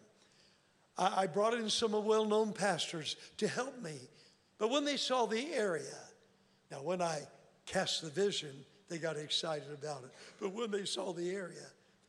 I, 0.98 1.22
I 1.22 1.26
brought 1.26 1.54
in 1.54 1.70
some 1.70 1.92
well 2.04 2.24
known 2.24 2.52
pastors 2.52 3.16
to 3.38 3.46
help 3.46 3.80
me. 3.80 3.94
But 4.58 4.70
when 4.70 4.84
they 4.84 4.96
saw 4.96 5.26
the 5.26 5.52
area, 5.52 5.98
now 6.70 6.82
when 6.82 7.00
I 7.00 7.20
cast 7.66 8.02
the 8.02 8.10
vision, 8.10 8.64
they 8.88 8.98
got 8.98 9.16
excited 9.16 9.72
about 9.72 10.04
it. 10.04 10.10
But 10.40 10.52
when 10.52 10.70
they 10.70 10.84
saw 10.84 11.12
the 11.12 11.30
area, 11.30 11.66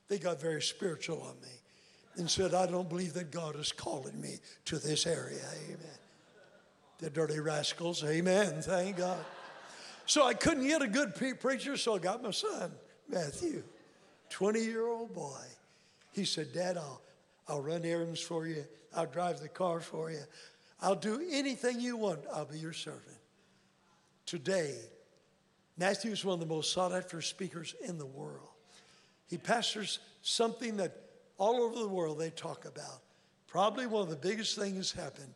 they 0.08 0.18
got 0.18 0.40
very 0.40 0.62
spiritual 0.62 1.22
on 1.22 1.40
me 1.42 1.54
and 2.16 2.30
said, 2.30 2.54
I 2.54 2.68
don't 2.68 2.90
believe 2.90 3.14
that 3.14 3.32
God 3.32 3.60
is 3.60 3.72
calling 3.72 4.20
me 4.20 4.36
to 4.66 4.78
this 4.78 5.08
area. 5.08 5.44
Amen. 5.66 5.98
The 7.00 7.10
dirty 7.10 7.40
rascals. 7.40 8.04
Amen. 8.04 8.62
Thank 8.62 8.98
God. 8.98 9.24
So 10.06 10.26
I 10.26 10.34
couldn't 10.34 10.68
get 10.68 10.82
a 10.82 10.88
good 10.88 11.16
pre- 11.16 11.34
preacher, 11.34 11.78
so 11.78 11.96
I 11.96 12.00
got 12.00 12.22
my 12.22 12.32
son, 12.32 12.72
Matthew, 13.08 13.64
20 14.30 14.60
year 14.60 14.86
old 14.86 15.14
boy. 15.14 15.40
He 16.12 16.26
said, 16.26 16.54
Dad, 16.54 16.78
I'll, 16.78 17.02
I'll 17.48 17.62
run 17.62 17.84
errands 17.86 18.20
for 18.20 18.46
you, 18.46 18.66
I'll 18.96 19.06
drive 19.06 19.40
the 19.40 19.50
car 19.50 19.80
for 19.80 20.12
you, 20.12 20.22
I'll 20.82 20.96
do 20.96 21.22
anything 21.32 21.80
you 21.80 21.98
want, 21.98 22.20
I'll 22.34 22.46
be 22.46 22.60
your 22.60 22.74
servant. 22.74 23.18
Today, 24.26 24.76
Matthew 25.78 26.12
is 26.12 26.24
one 26.24 26.36
of 26.36 26.40
the 26.40 26.46
most 26.46 26.72
sought 26.72 26.94
after 26.94 27.22
speakers 27.22 27.76
in 27.86 27.98
the 27.98 28.06
world. 28.06 28.53
He 29.34 29.40
pastors 29.40 29.98
something 30.22 30.78
that 30.78 30.96
all 31.40 31.64
over 31.64 31.80
the 31.80 31.88
world 31.88 32.20
they 32.20 32.30
talk 32.30 32.66
about. 32.66 33.02
Probably 33.48 33.88
one 33.88 34.04
of 34.04 34.10
the 34.12 34.16
biggest 34.16 34.56
things 34.56 34.76
that's 34.76 34.92
happened 34.92 35.34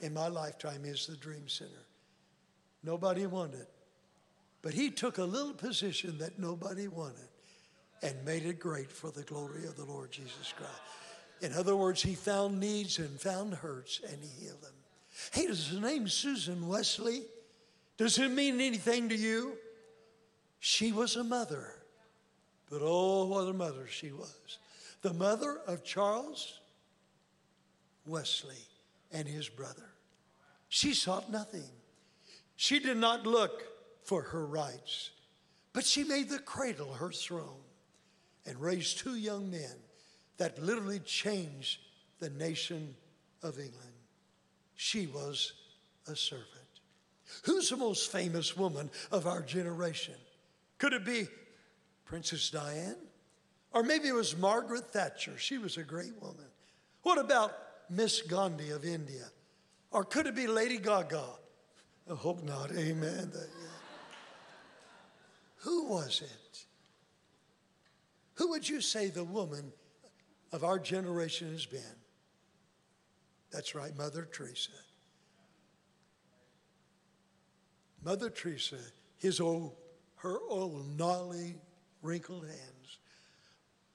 in 0.00 0.14
my 0.14 0.28
lifetime 0.28 0.86
is 0.86 1.06
the 1.06 1.14
Dream 1.14 1.46
Center. 1.46 1.84
Nobody 2.82 3.26
wanted. 3.26 3.66
But 4.62 4.72
he 4.72 4.88
took 4.88 5.18
a 5.18 5.24
little 5.24 5.52
position 5.52 6.16
that 6.20 6.38
nobody 6.38 6.88
wanted 6.88 7.28
and 8.02 8.14
made 8.24 8.46
it 8.46 8.58
great 8.58 8.90
for 8.90 9.10
the 9.10 9.24
glory 9.24 9.66
of 9.66 9.76
the 9.76 9.84
Lord 9.84 10.10
Jesus 10.10 10.54
Christ. 10.56 10.72
In 11.42 11.52
other 11.52 11.76
words, 11.76 12.00
he 12.00 12.14
found 12.14 12.58
needs 12.58 12.98
and 12.98 13.20
found 13.20 13.52
hurts 13.52 14.00
and 14.10 14.22
he 14.22 14.46
healed 14.46 14.62
them. 14.62 14.72
Hey, 15.32 15.48
does 15.48 15.70
the 15.70 15.80
name 15.80 16.08
Susan 16.08 16.66
Wesley? 16.66 17.24
Does 17.98 18.16
it 18.16 18.30
mean 18.30 18.58
anything 18.58 19.10
to 19.10 19.14
you? 19.14 19.58
She 20.60 20.92
was 20.92 21.16
a 21.16 21.24
mother, 21.24 21.83
but 22.70 22.80
oh, 22.82 23.26
what 23.26 23.48
a 23.48 23.52
mother 23.52 23.86
she 23.86 24.12
was. 24.12 24.58
The 25.02 25.12
mother 25.12 25.60
of 25.66 25.84
Charles 25.84 26.60
Wesley 28.06 28.66
and 29.12 29.26
his 29.26 29.48
brother. 29.48 29.90
She 30.68 30.94
sought 30.94 31.30
nothing. 31.30 31.70
She 32.56 32.78
did 32.78 32.96
not 32.96 33.26
look 33.26 33.64
for 34.04 34.22
her 34.22 34.44
rights, 34.44 35.10
but 35.72 35.84
she 35.84 36.04
made 36.04 36.28
the 36.28 36.38
cradle 36.38 36.94
her 36.94 37.10
throne 37.10 37.62
and 38.46 38.60
raised 38.60 38.98
two 38.98 39.16
young 39.16 39.50
men 39.50 39.76
that 40.36 40.62
literally 40.62 41.00
changed 41.00 41.80
the 42.18 42.30
nation 42.30 42.94
of 43.42 43.58
England. 43.58 43.92
She 44.74 45.06
was 45.06 45.52
a 46.08 46.16
servant. 46.16 46.48
Who's 47.44 47.70
the 47.70 47.76
most 47.76 48.10
famous 48.10 48.56
woman 48.56 48.90
of 49.10 49.26
our 49.26 49.42
generation? 49.42 50.14
Could 50.78 50.92
it 50.92 51.04
be 51.04 51.26
Princess 52.04 52.50
Diana? 52.50 52.96
Or 53.72 53.82
maybe 53.82 54.08
it 54.08 54.14
was 54.14 54.36
Margaret 54.36 54.92
Thatcher. 54.92 55.36
She 55.36 55.58
was 55.58 55.76
a 55.76 55.82
great 55.82 56.20
woman. 56.20 56.46
What 57.02 57.18
about 57.18 57.56
Miss 57.90 58.22
Gandhi 58.22 58.70
of 58.70 58.84
India? 58.84 59.26
Or 59.90 60.04
could 60.04 60.26
it 60.26 60.34
be 60.34 60.46
Lady 60.46 60.78
Gaga? 60.78 61.24
I 62.10 62.14
hope 62.14 62.42
not. 62.42 62.70
Amen. 62.72 63.32
Who 65.56 65.86
was 65.86 66.22
it? 66.22 66.64
Who 68.34 68.50
would 68.50 68.68
you 68.68 68.80
say 68.80 69.08
the 69.08 69.24
woman 69.24 69.72
of 70.52 70.64
our 70.64 70.78
generation 70.78 71.50
has 71.52 71.66
been? 71.66 71.80
That's 73.50 73.74
right, 73.74 73.96
Mother 73.96 74.28
Teresa. 74.30 74.72
Mother 78.04 78.28
Teresa, 78.28 78.78
his 79.16 79.40
old, 79.40 79.76
her 80.16 80.38
old 80.48 80.98
gnarly, 80.98 81.54
wrinkled 82.04 82.46
hands 82.46 82.98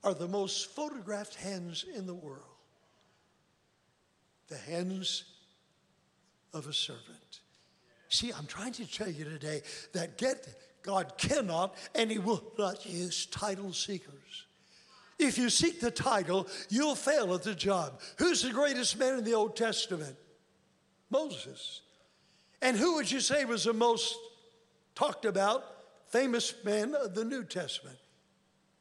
are 0.03 0.13
the 0.13 0.27
most 0.27 0.71
photographed 0.71 1.35
hands 1.35 1.85
in 1.95 2.05
the 2.07 2.13
world. 2.13 2.43
The 4.47 4.57
hands 4.57 5.23
of 6.53 6.67
a 6.67 6.73
servant. 6.73 7.41
See, 8.09 8.31
I'm 8.31 8.47
trying 8.47 8.73
to 8.73 8.91
tell 8.91 9.09
you 9.09 9.23
today 9.23 9.61
that 9.93 10.17
get 10.17 10.47
God 10.81 11.17
cannot 11.17 11.75
and 11.93 12.09
He 12.09 12.17
will 12.17 12.43
not 12.57 12.85
use 12.85 13.27
title 13.27 13.71
seekers. 13.71 14.45
If 15.19 15.37
you 15.37 15.49
seek 15.49 15.79
the 15.79 15.91
title, 15.91 16.47
you'll 16.69 16.95
fail 16.95 17.33
at 17.35 17.43
the 17.43 17.53
job. 17.53 17.99
Who's 18.17 18.41
the 18.41 18.51
greatest 18.51 18.97
man 18.97 19.19
in 19.19 19.23
the 19.25 19.33
Old 19.33 19.55
Testament? 19.55 20.15
Moses. 21.11 21.81
And 22.61 22.75
who 22.75 22.95
would 22.95 23.11
you 23.11 23.19
say 23.19 23.45
was 23.45 23.65
the 23.65 23.73
most 23.73 24.15
talked 24.95 25.25
about 25.25 25.78
famous 26.09 26.53
man 26.63 26.95
of 26.95 27.15
the 27.15 27.25
New 27.25 27.43
Testament? 27.43 27.97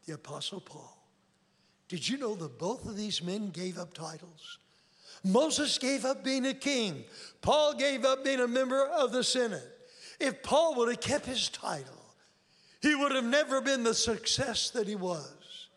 The 0.06 0.14
Apostle 0.14 0.60
Paul. 0.60 0.96
Did 1.88 2.08
you 2.08 2.18
know 2.18 2.34
that 2.34 2.58
both 2.58 2.84
of 2.84 2.96
these 2.96 3.22
men 3.22 3.50
gave 3.50 3.78
up 3.78 3.94
titles? 3.94 4.58
Moses 5.24 5.78
gave 5.78 6.04
up 6.04 6.22
being 6.22 6.46
a 6.46 6.54
king. 6.54 7.04
Paul 7.40 7.74
gave 7.74 8.04
up 8.04 8.24
being 8.24 8.40
a 8.40 8.48
member 8.48 8.86
of 8.86 9.12
the 9.12 9.24
Senate. 9.24 9.66
If 10.20 10.42
Paul 10.42 10.74
would 10.76 10.88
have 10.88 11.00
kept 11.00 11.26
his 11.26 11.48
title, 11.48 12.14
he 12.80 12.94
would 12.94 13.12
have 13.12 13.24
never 13.24 13.60
been 13.60 13.82
the 13.82 13.94
success 13.94 14.70
that 14.70 14.86
he 14.86 14.94
was. 14.96 15.68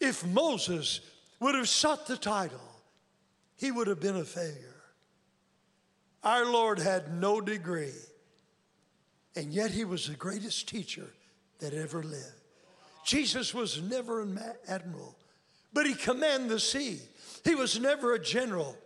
If 0.00 0.24
Moses 0.26 1.00
would 1.40 1.54
have 1.54 1.68
sought 1.68 2.06
the 2.06 2.16
title, 2.16 2.60
he 3.56 3.70
would 3.70 3.86
have 3.88 4.00
been 4.00 4.16
a 4.16 4.24
failure. 4.24 4.74
Our 6.22 6.46
Lord 6.46 6.78
had 6.78 7.14
no 7.14 7.40
degree, 7.40 7.92
and 9.38 9.54
yet 9.54 9.70
he 9.70 9.84
was 9.84 10.08
the 10.08 10.16
greatest 10.16 10.68
teacher 10.68 11.06
that 11.60 11.72
ever 11.72 12.02
lived. 12.02 12.42
Jesus 13.04 13.54
was 13.54 13.80
never 13.80 14.20
an 14.20 14.40
admiral, 14.66 15.14
but 15.72 15.86
he 15.86 15.94
commanded 15.94 16.50
the 16.50 16.58
sea. 16.58 16.98
He 17.44 17.54
was 17.54 17.78
never 17.78 18.14
a 18.14 18.18
general, 18.18 18.76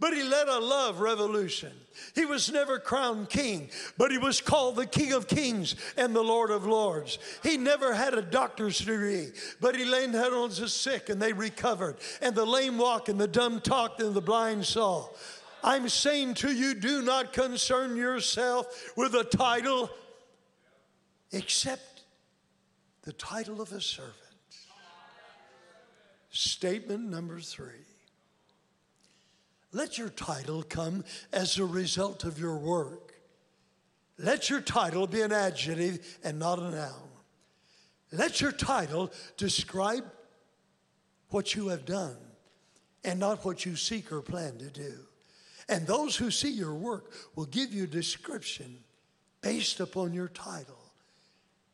but 0.00 0.12
he 0.12 0.24
led 0.24 0.48
a 0.48 0.58
love 0.58 0.98
revolution. 0.98 1.70
He 2.16 2.26
was 2.26 2.50
never 2.50 2.80
crowned 2.80 3.28
king, 3.28 3.70
but 3.98 4.10
he 4.10 4.18
was 4.18 4.40
called 4.40 4.74
the 4.74 4.84
King 4.84 5.12
of 5.12 5.28
Kings 5.28 5.76
and 5.96 6.14
the 6.14 6.24
Lord 6.24 6.50
of 6.50 6.66
Lords. 6.66 7.20
He 7.44 7.56
never 7.56 7.94
had 7.94 8.14
a 8.14 8.22
doctor's 8.22 8.78
degree, 8.78 9.28
but 9.60 9.76
he 9.76 9.84
laid 9.84 10.10
hands 10.10 10.34
on 10.34 10.48
the 10.50 10.68
sick 10.68 11.08
and 11.08 11.22
they 11.22 11.32
recovered, 11.32 11.98
and 12.20 12.34
the 12.34 12.44
lame 12.44 12.78
walked, 12.78 13.08
and 13.08 13.20
the 13.20 13.28
dumb 13.28 13.60
talked, 13.60 14.00
and 14.00 14.12
the 14.12 14.20
blind 14.20 14.66
saw. 14.66 15.08
I'm 15.62 15.88
saying 15.88 16.34
to 16.34 16.52
you, 16.52 16.74
do 16.74 17.02
not 17.02 17.32
concern 17.32 17.96
yourself 17.96 18.92
with 18.96 19.14
a 19.14 19.24
title 19.24 19.90
except 21.32 22.02
the 23.02 23.12
title 23.12 23.60
of 23.60 23.72
a 23.72 23.80
servant. 23.80 24.14
Statement 26.30 27.08
number 27.08 27.40
three. 27.40 27.86
Let 29.72 29.98
your 29.98 30.08
title 30.08 30.62
come 30.62 31.04
as 31.32 31.58
a 31.58 31.64
result 31.64 32.24
of 32.24 32.38
your 32.38 32.56
work. 32.56 33.14
Let 34.18 34.50
your 34.50 34.60
title 34.60 35.06
be 35.06 35.22
an 35.22 35.32
adjective 35.32 36.18
and 36.24 36.38
not 36.38 36.58
a 36.58 36.70
noun. 36.70 37.08
Let 38.12 38.40
your 38.40 38.52
title 38.52 39.12
describe 39.36 40.04
what 41.28 41.54
you 41.54 41.68
have 41.68 41.84
done 41.84 42.16
and 43.04 43.20
not 43.20 43.44
what 43.44 43.64
you 43.64 43.76
seek 43.76 44.12
or 44.12 44.20
plan 44.20 44.58
to 44.58 44.68
do. 44.68 45.06
And 45.70 45.86
those 45.86 46.16
who 46.16 46.32
see 46.32 46.50
your 46.50 46.74
work 46.74 47.12
will 47.36 47.46
give 47.46 47.72
you 47.72 47.84
a 47.84 47.86
description 47.86 48.78
based 49.40 49.78
upon 49.78 50.12
your 50.12 50.26
title, 50.26 50.92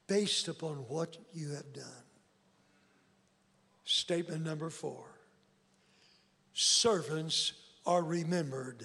based 0.06 0.48
upon 0.48 0.74
what 0.88 1.16
you 1.32 1.52
have 1.52 1.72
done. 1.72 2.04
Statement 3.86 4.44
number 4.44 4.68
four 4.68 5.06
servants 6.52 7.52
are 7.86 8.02
remembered, 8.02 8.84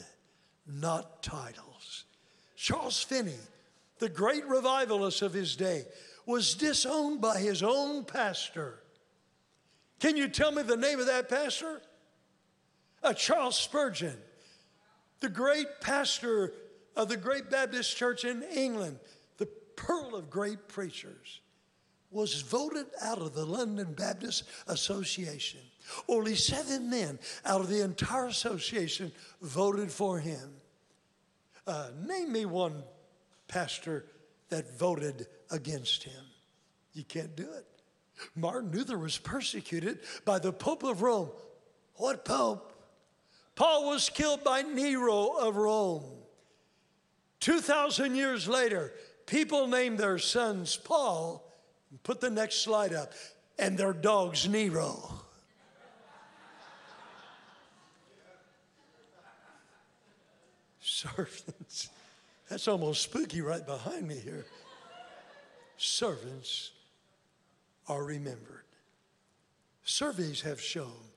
not 0.66 1.22
titles. 1.24 2.06
Charles 2.56 3.02
Finney, 3.04 3.40
the 4.00 4.10
great 4.10 4.46
revivalist 4.46 5.22
of 5.22 5.34
his 5.34 5.58
day, 5.58 5.84
was 6.26 6.54
disowned 6.54 7.20
by 7.20 7.40
his 7.40 7.64
own 7.64 8.06
pastor. 8.06 8.80
Can 10.00 10.16
you 10.16 10.30
tell 10.30 10.52
me 10.52 10.64
the 10.64 10.78
name 10.78 11.00
of 11.00 11.08
that 11.08 11.28
pastor? 11.28 11.82
Uh, 13.04 13.14
Charles 13.14 13.58
Spurgeon, 13.58 14.18
the 15.22 15.30
great 15.30 15.68
pastor 15.80 16.54
of 16.96 17.08
the 17.08 17.18
great 17.18 17.50
Baptist 17.50 17.96
church 17.96 18.26
in 18.26 18.44
England, 18.44 19.00
the 19.38 19.46
pearl 19.76 20.16
of 20.16 20.30
great 20.30 20.68
preachers, 20.68 21.40
was 22.10 22.42
voted 22.42 22.88
out 23.02 23.20
of 23.20 23.34
the 23.34 23.46
London 23.46 23.94
Baptist 23.94 24.44
Association. 24.68 25.62
Only 26.10 26.36
seven 26.36 26.90
men 26.90 27.18
out 27.46 27.62
of 27.62 27.70
the 27.70 27.82
entire 27.82 28.28
association 28.28 29.12
voted 29.42 29.90
for 29.90 30.20
him. 30.20 30.56
Uh, 31.66 31.90
name 32.06 32.34
me 32.34 32.46
one 32.46 32.84
pastor 33.48 34.06
that 34.50 34.78
voted 34.78 35.28
against 35.52 36.04
him. 36.04 36.24
You 36.94 37.04
can't 37.04 37.36
do 37.36 37.44
it. 37.44 37.66
Martin 38.36 38.72
Luther 38.72 38.98
was 38.98 39.18
persecuted 39.18 40.00
by 40.26 40.40
the 40.40 40.52
Pope 40.52 40.84
of 40.84 41.02
Rome. 41.02 41.30
What 41.96 42.26
Pope? 42.26 42.71
Paul 43.62 43.86
was 43.90 44.10
killed 44.10 44.44
by 44.44 44.64
Nero 44.64 45.28
of 45.38 45.56
Rome. 45.56 46.04
2,000 47.42 48.16
years 48.16 48.48
later, 48.48 48.92
people 49.28 49.68
named 49.68 50.00
their 50.00 50.18
sons 50.18 50.76
Paul. 50.78 51.48
Put 52.02 52.22
the 52.22 52.32
next 52.32 52.64
slide 52.64 52.92
up. 52.92 53.14
And 53.60 53.78
their 53.78 53.94
dogs 53.94 54.50
Nero. 54.50 54.98
servants. 60.80 61.92
That's 62.50 62.68
almost 62.68 63.04
spooky 63.04 63.42
right 63.42 63.64
behind 63.64 64.08
me 64.08 64.16
here. 64.16 64.48
Servants 65.78 66.72
are 67.88 68.04
remembered. 68.04 68.66
Surveys 69.84 70.42
have 70.42 70.60
shown 70.60 71.11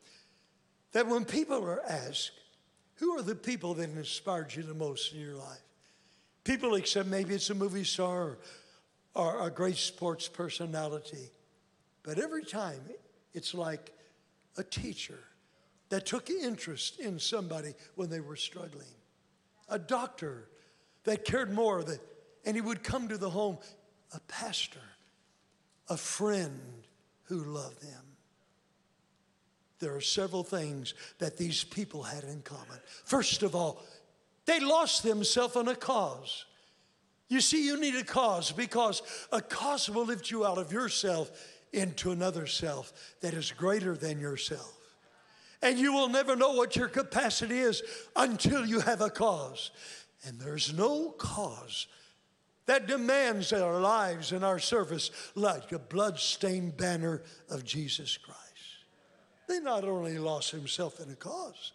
that 0.94 1.08
when 1.08 1.24
people 1.24 1.62
are 1.64 1.84
asked, 1.84 2.30
who 2.94 3.18
are 3.18 3.22
the 3.22 3.34
people 3.34 3.74
that 3.74 3.90
inspired 3.90 4.54
you 4.54 4.62
the 4.62 4.74
most 4.74 5.12
in 5.12 5.20
your 5.20 5.34
life? 5.34 5.60
People 6.44 6.74
accept 6.76 7.08
maybe 7.08 7.34
it's 7.34 7.50
a 7.50 7.54
movie 7.54 7.84
star 7.84 8.22
or, 8.22 8.38
or 9.14 9.46
a 9.46 9.50
great 9.50 9.76
sports 9.76 10.28
personality. 10.28 11.30
But 12.04 12.18
every 12.18 12.44
time 12.44 12.80
it's 13.34 13.54
like 13.54 13.92
a 14.56 14.62
teacher 14.62 15.18
that 15.88 16.06
took 16.06 16.30
interest 16.30 17.00
in 17.00 17.18
somebody 17.18 17.74
when 17.96 18.08
they 18.08 18.20
were 18.20 18.36
struggling 18.36 18.86
a 19.68 19.78
doctor 19.78 20.48
that 21.04 21.24
cared 21.24 21.52
more 21.52 21.82
that 21.82 22.00
and 22.44 22.54
he 22.54 22.60
would 22.60 22.82
come 22.82 23.08
to 23.08 23.18
the 23.18 23.30
home 23.30 23.58
a 24.14 24.20
pastor 24.28 24.80
a 25.88 25.96
friend 25.96 26.60
who 27.24 27.38
loved 27.44 27.82
them 27.82 28.13
there 29.80 29.94
are 29.94 30.00
several 30.00 30.42
things 30.42 30.94
that 31.18 31.36
these 31.36 31.64
people 31.64 32.02
had 32.02 32.24
in 32.24 32.42
common 32.42 32.78
first 33.04 33.42
of 33.42 33.54
all 33.54 33.82
they 34.46 34.60
lost 34.60 35.02
themselves 35.02 35.56
in 35.56 35.68
a 35.68 35.76
cause 35.76 36.44
you 37.28 37.40
see 37.40 37.66
you 37.66 37.80
need 37.80 37.94
a 37.96 38.04
cause 38.04 38.52
because 38.52 39.02
a 39.32 39.40
cause 39.40 39.88
will 39.88 40.04
lift 40.04 40.30
you 40.30 40.46
out 40.46 40.58
of 40.58 40.72
yourself 40.72 41.30
into 41.72 42.12
another 42.12 42.46
self 42.46 42.92
that 43.20 43.34
is 43.34 43.50
greater 43.52 43.96
than 43.96 44.20
yourself 44.20 44.74
and 45.64 45.78
you 45.78 45.94
will 45.94 46.08
never 46.08 46.36
know 46.36 46.52
what 46.52 46.76
your 46.76 46.88
capacity 46.88 47.58
is 47.58 47.82
until 48.14 48.66
you 48.66 48.80
have 48.80 49.00
a 49.00 49.08
cause. 49.08 49.70
And 50.26 50.38
there's 50.38 50.74
no 50.74 51.10
cause 51.10 51.86
that 52.66 52.86
demands 52.86 53.50
our 53.52 53.80
lives 53.80 54.32
and 54.32 54.44
our 54.44 54.58
service 54.58 55.10
like 55.34 55.72
a 55.72 55.78
blood-stained 55.78 56.76
banner 56.76 57.22
of 57.48 57.64
Jesus 57.64 58.18
Christ. 58.18 58.43
They 59.48 59.60
not 59.60 59.84
only 59.84 60.18
lost 60.18 60.50
himself 60.50 61.00
in 61.00 61.10
a 61.10 61.14
cause, 61.14 61.72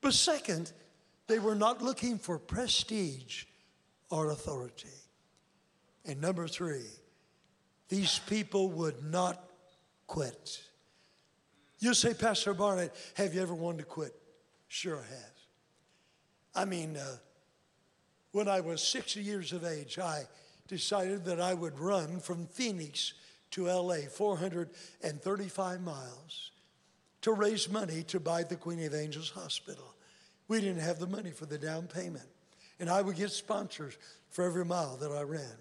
but 0.00 0.14
second, 0.14 0.72
they 1.28 1.38
were 1.38 1.54
not 1.54 1.82
looking 1.82 2.18
for 2.18 2.38
prestige 2.38 3.44
or 4.10 4.30
authority. 4.30 4.88
And 6.04 6.20
number 6.20 6.48
three, 6.48 6.86
these 7.88 8.18
people 8.20 8.68
would 8.70 9.04
not 9.04 9.42
quit. 10.06 10.60
You 11.78 11.94
say, 11.94 12.14
Pastor 12.14 12.54
Barnett, 12.54 12.94
have 13.14 13.34
you 13.34 13.42
ever 13.42 13.54
wanted 13.54 13.78
to 13.78 13.84
quit? 13.84 14.14
Sure, 14.68 14.96
have. 14.96 15.32
I 16.54 16.64
mean, 16.64 16.96
uh, 16.96 17.16
when 18.32 18.48
I 18.48 18.60
was 18.60 18.82
60 18.82 19.20
years 19.20 19.52
of 19.52 19.64
age, 19.64 19.98
I 19.98 20.22
decided 20.68 21.24
that 21.26 21.40
I 21.40 21.54
would 21.54 21.78
run 21.78 22.20
from 22.20 22.46
Phoenix 22.46 23.14
to 23.50 23.66
LA, 23.66 24.08
435 24.10 25.82
miles, 25.82 26.51
to 27.22 27.32
raise 27.32 27.68
money 27.70 28.02
to 28.04 28.20
buy 28.20 28.42
the 28.42 28.56
Queen 28.56 28.84
of 28.84 28.94
Angels 28.94 29.30
Hospital. 29.30 29.94
We 30.48 30.60
didn't 30.60 30.82
have 30.82 30.98
the 30.98 31.06
money 31.06 31.30
for 31.30 31.46
the 31.46 31.58
down 31.58 31.86
payment. 31.86 32.26
And 32.78 32.90
I 32.90 33.00
would 33.00 33.16
get 33.16 33.30
sponsors 33.30 33.96
for 34.30 34.44
every 34.44 34.64
mile 34.64 34.96
that 34.98 35.12
I 35.12 35.22
ran. 35.22 35.56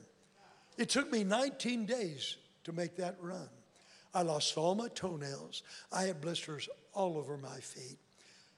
It 0.77 0.89
took 0.89 1.11
me 1.11 1.23
19 1.23 1.85
days 1.85 2.37
to 2.63 2.73
make 2.73 2.95
that 2.97 3.15
run. 3.21 3.47
I 4.13 4.23
lost 4.23 4.57
all 4.57 4.75
my 4.75 4.87
toenails. 4.89 5.63
I 5.91 6.03
had 6.03 6.19
blisters 6.19 6.67
all 6.93 7.17
over 7.17 7.37
my 7.37 7.59
feet. 7.59 7.97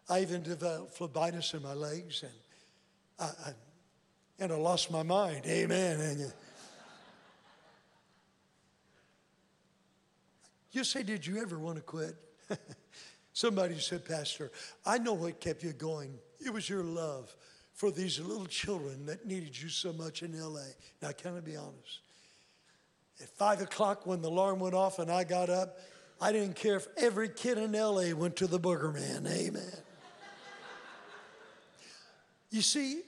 I 0.10 0.22
even 0.22 0.42
developed 0.42 0.98
phlebitis 0.98 1.54
in 1.54 1.62
my 1.62 1.74
legs, 1.74 2.24
and 2.24 2.32
I, 3.20 3.50
I 3.50 3.54
and 4.40 4.52
I 4.52 4.56
lost 4.56 4.92
my 4.92 5.04
mind. 5.04 5.46
Amen. 5.46 6.00
And 6.00 6.34
you 10.72 10.84
say, 10.84 11.04
Did 11.04 11.26
you 11.26 11.42
ever 11.42 11.58
want 11.60 11.78
to 11.78 11.84
quit? 11.84 12.16
Somebody 13.34 13.80
said, 13.80 14.06
Pastor, 14.06 14.52
I 14.86 14.98
know 14.98 15.14
what 15.14 15.40
kept 15.40 15.64
you 15.64 15.74
going. 15.74 16.14
It 16.46 16.54
was 16.54 16.70
your 16.70 16.84
love 16.84 17.36
for 17.74 17.90
these 17.90 18.20
little 18.20 18.46
children 18.46 19.06
that 19.08 19.26
needed 19.26 19.60
you 19.60 19.70
so 19.70 19.92
much 19.92 20.22
in 20.22 20.40
LA. 20.40 20.62
Now, 21.02 21.12
can 21.12 21.36
I 21.36 21.40
be 21.40 21.56
honest? 21.56 22.00
At 23.22 23.30
five 23.30 23.62
o'clock, 23.62 24.06
when 24.06 24.22
the 24.22 24.30
alarm 24.30 24.60
went 24.60 24.76
off 24.76 25.00
and 25.00 25.12
I 25.12 25.24
got 25.24 25.50
up, 25.50 25.78
I 26.22 26.32
didn't 26.32 26.56
care 26.56 26.76
if 26.76 26.88
every 26.96 27.30
kid 27.30 27.58
in 27.58 27.72
LA 27.74 28.14
went 28.14 28.36
to 28.38 28.48
the 28.48 28.60
Booger 28.60 28.94
Man. 28.94 29.28
Amen. 29.28 29.74
you 32.52 32.62
see, 32.62 33.02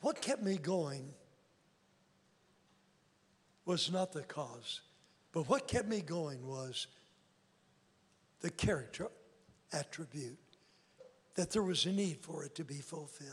what 0.00 0.20
kept 0.20 0.42
me 0.42 0.56
going 0.56 1.12
was 3.64 3.90
not 3.90 4.12
the 4.12 4.22
cause, 4.22 4.80
but 5.32 5.48
what 5.48 5.66
kept 5.66 5.88
me 5.88 6.00
going 6.00 6.46
was 6.46 6.86
the 8.44 8.50
character 8.50 9.08
attribute, 9.72 10.36
that 11.34 11.50
there 11.50 11.62
was 11.62 11.86
a 11.86 11.90
need 11.90 12.18
for 12.20 12.44
it 12.44 12.54
to 12.54 12.62
be 12.62 12.74
fulfilled. 12.74 13.30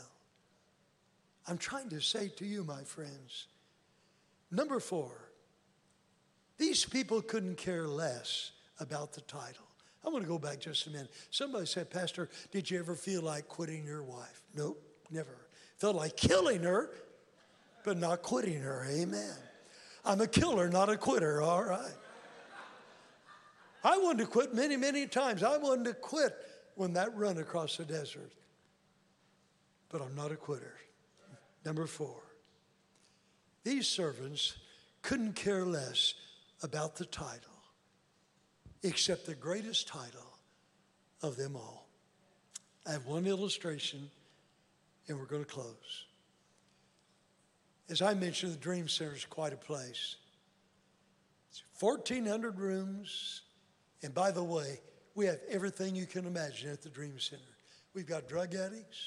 I'm 1.46 1.58
trying 1.58 1.90
to 1.90 2.00
say 2.00 2.28
to 2.28 2.46
you, 2.46 2.64
my 2.64 2.82
friends, 2.84 3.48
number 4.50 4.80
four, 4.80 5.12
these 6.56 6.86
people 6.86 7.20
couldn't 7.20 7.58
care 7.58 7.86
less 7.86 8.52
about 8.80 9.12
the 9.12 9.20
title. 9.20 9.66
I 10.02 10.08
want 10.08 10.24
to 10.24 10.28
go 10.28 10.38
back 10.38 10.60
just 10.60 10.86
a 10.86 10.90
minute. 10.90 11.10
Somebody 11.30 11.66
said, 11.66 11.90
Pastor, 11.90 12.30
did 12.50 12.70
you 12.70 12.78
ever 12.78 12.94
feel 12.94 13.20
like 13.20 13.48
quitting 13.48 13.84
your 13.84 14.02
wife? 14.02 14.42
Nope, 14.56 14.82
never. 15.10 15.36
Felt 15.76 15.96
like 15.96 16.16
killing 16.16 16.62
her, 16.62 16.88
but 17.84 17.98
not 17.98 18.22
quitting 18.22 18.62
her. 18.62 18.86
Amen. 18.90 19.36
I'm 20.06 20.22
a 20.22 20.26
killer, 20.26 20.70
not 20.70 20.88
a 20.88 20.96
quitter, 20.96 21.42
all 21.42 21.64
right. 21.64 21.92
I 23.84 23.98
wanted 23.98 24.24
to 24.24 24.30
quit 24.30 24.54
many, 24.54 24.76
many 24.76 25.06
times. 25.06 25.42
I 25.42 25.56
wanted 25.56 25.84
to 25.86 25.94
quit 25.94 26.34
when 26.76 26.92
that 26.94 27.16
run 27.16 27.38
across 27.38 27.76
the 27.76 27.84
desert. 27.84 28.32
But 29.88 30.02
I'm 30.02 30.14
not 30.14 30.32
a 30.32 30.36
quitter. 30.36 30.74
Number 31.64 31.86
four, 31.86 32.22
these 33.64 33.86
servants 33.86 34.54
couldn't 35.02 35.34
care 35.34 35.64
less 35.64 36.14
about 36.62 36.96
the 36.96 37.04
title, 37.04 37.50
except 38.82 39.26
the 39.26 39.34
greatest 39.34 39.88
title 39.88 40.38
of 41.22 41.36
them 41.36 41.56
all. 41.56 41.88
I 42.86 42.92
have 42.92 43.06
one 43.06 43.26
illustration, 43.26 44.10
and 45.08 45.18
we're 45.18 45.26
going 45.26 45.44
to 45.44 45.50
close. 45.50 46.06
As 47.88 48.02
I 48.02 48.14
mentioned, 48.14 48.52
the 48.52 48.58
Dream 48.58 48.88
Center 48.88 49.14
is 49.14 49.24
quite 49.24 49.52
a 49.52 49.56
place. 49.56 50.16
It's 51.50 51.62
1,400 51.78 52.58
rooms, 52.58 53.42
and 54.02 54.14
by 54.14 54.30
the 54.30 54.42
way, 54.42 54.80
we 55.14 55.26
have 55.26 55.40
everything 55.48 55.94
you 55.94 56.06
can 56.06 56.26
imagine 56.26 56.70
at 56.70 56.82
the 56.82 56.88
Dream 56.88 57.18
Center. 57.18 57.42
We've 57.94 58.06
got 58.06 58.28
drug 58.28 58.54
addicts, 58.54 58.98